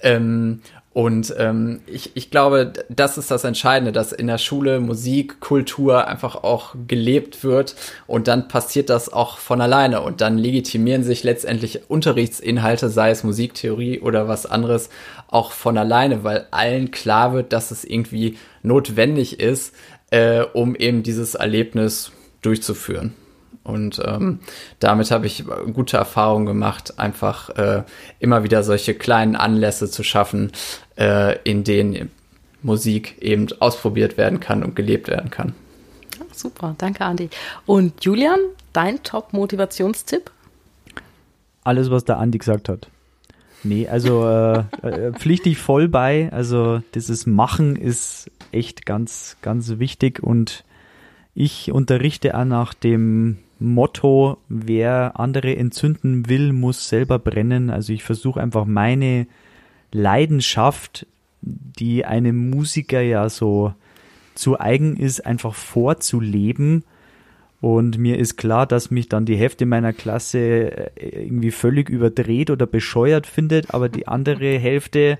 [0.00, 0.62] Ähm,
[0.98, 6.08] und ähm, ich, ich glaube, das ist das Entscheidende, dass in der Schule Musik, Kultur
[6.08, 7.76] einfach auch gelebt wird
[8.08, 13.22] und dann passiert das auch von alleine und dann legitimieren sich letztendlich Unterrichtsinhalte, sei es
[13.22, 14.90] Musiktheorie oder was anderes,
[15.28, 19.76] auch von alleine, weil allen klar wird, dass es irgendwie notwendig ist,
[20.10, 22.10] äh, um eben dieses Erlebnis
[22.42, 23.14] durchzuführen.
[23.68, 24.40] Und ähm,
[24.80, 25.44] damit habe ich
[25.74, 27.82] gute Erfahrungen gemacht, einfach äh,
[28.18, 30.52] immer wieder solche kleinen Anlässe zu schaffen,
[30.96, 32.10] äh, in denen
[32.62, 35.52] Musik eben ausprobiert werden kann und gelebt werden kann.
[36.32, 37.28] Super, danke Andi.
[37.66, 38.40] Und Julian,
[38.72, 40.30] dein Top-Motivationstipp?
[41.62, 42.88] Alles, was der Andi gesagt hat.
[43.64, 46.30] Nee, also äh, äh, pflichte ich voll bei.
[46.32, 50.64] Also dieses Machen ist echt ganz, ganz wichtig und
[51.34, 57.70] ich unterrichte auch nach dem Motto, wer andere entzünden will, muss selber brennen.
[57.70, 59.26] Also ich versuche einfach meine
[59.92, 61.06] Leidenschaft,
[61.40, 63.74] die einem Musiker ja so
[64.34, 66.84] zu eigen ist, einfach vorzuleben.
[67.60, 70.38] Und mir ist klar, dass mich dann die Hälfte meiner Klasse
[70.96, 75.18] äh, irgendwie völlig überdreht oder bescheuert findet, aber die andere Hälfte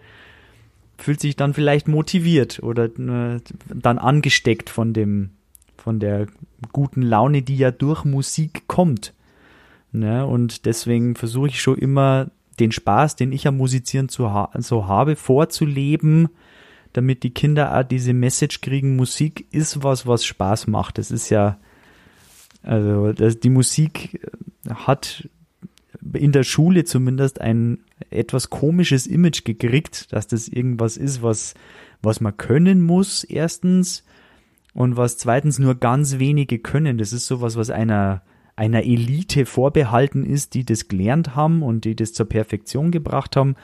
[0.97, 3.41] fühlt sich dann vielleicht motiviert oder äh,
[3.75, 5.31] dann angesteckt von dem
[5.77, 6.27] von der
[6.73, 9.15] guten Laune, die ja durch Musik kommt.
[9.93, 10.27] Ne?
[10.27, 12.31] Und deswegen versuche ich schon immer
[12.61, 16.29] den Spaß, den ich am Musizieren zu ha so habe, vorzuleben,
[16.93, 20.99] damit die Kinder auch diese Message kriegen, Musik ist was, was Spaß macht.
[20.99, 21.59] Das ist ja,
[22.63, 24.21] also das, die Musik
[24.69, 25.29] hat
[26.13, 27.79] in der Schule zumindest ein
[28.11, 31.55] etwas komisches Image gekriegt, dass das irgendwas ist, was,
[32.03, 34.05] was man können muss, erstens,
[34.79, 36.99] und was zweitens nur ganz wenige können.
[36.99, 38.23] Das ist sowas, was einer,
[38.55, 43.57] einer Elite vorbehalten ist, die das gelernt haben und die das zur Perfektion gebracht haben.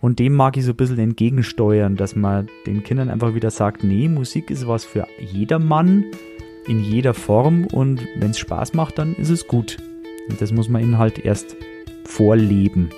[0.00, 3.84] Und dem mag ich so ein bisschen entgegensteuern, dass man den Kindern einfach wieder sagt,
[3.84, 6.06] nee, Musik ist was für jedermann
[6.66, 9.76] in jeder Form und wenn es Spaß macht, dann ist es gut.
[10.30, 11.56] Und das muss man ihnen halt erst
[12.06, 12.88] vorleben.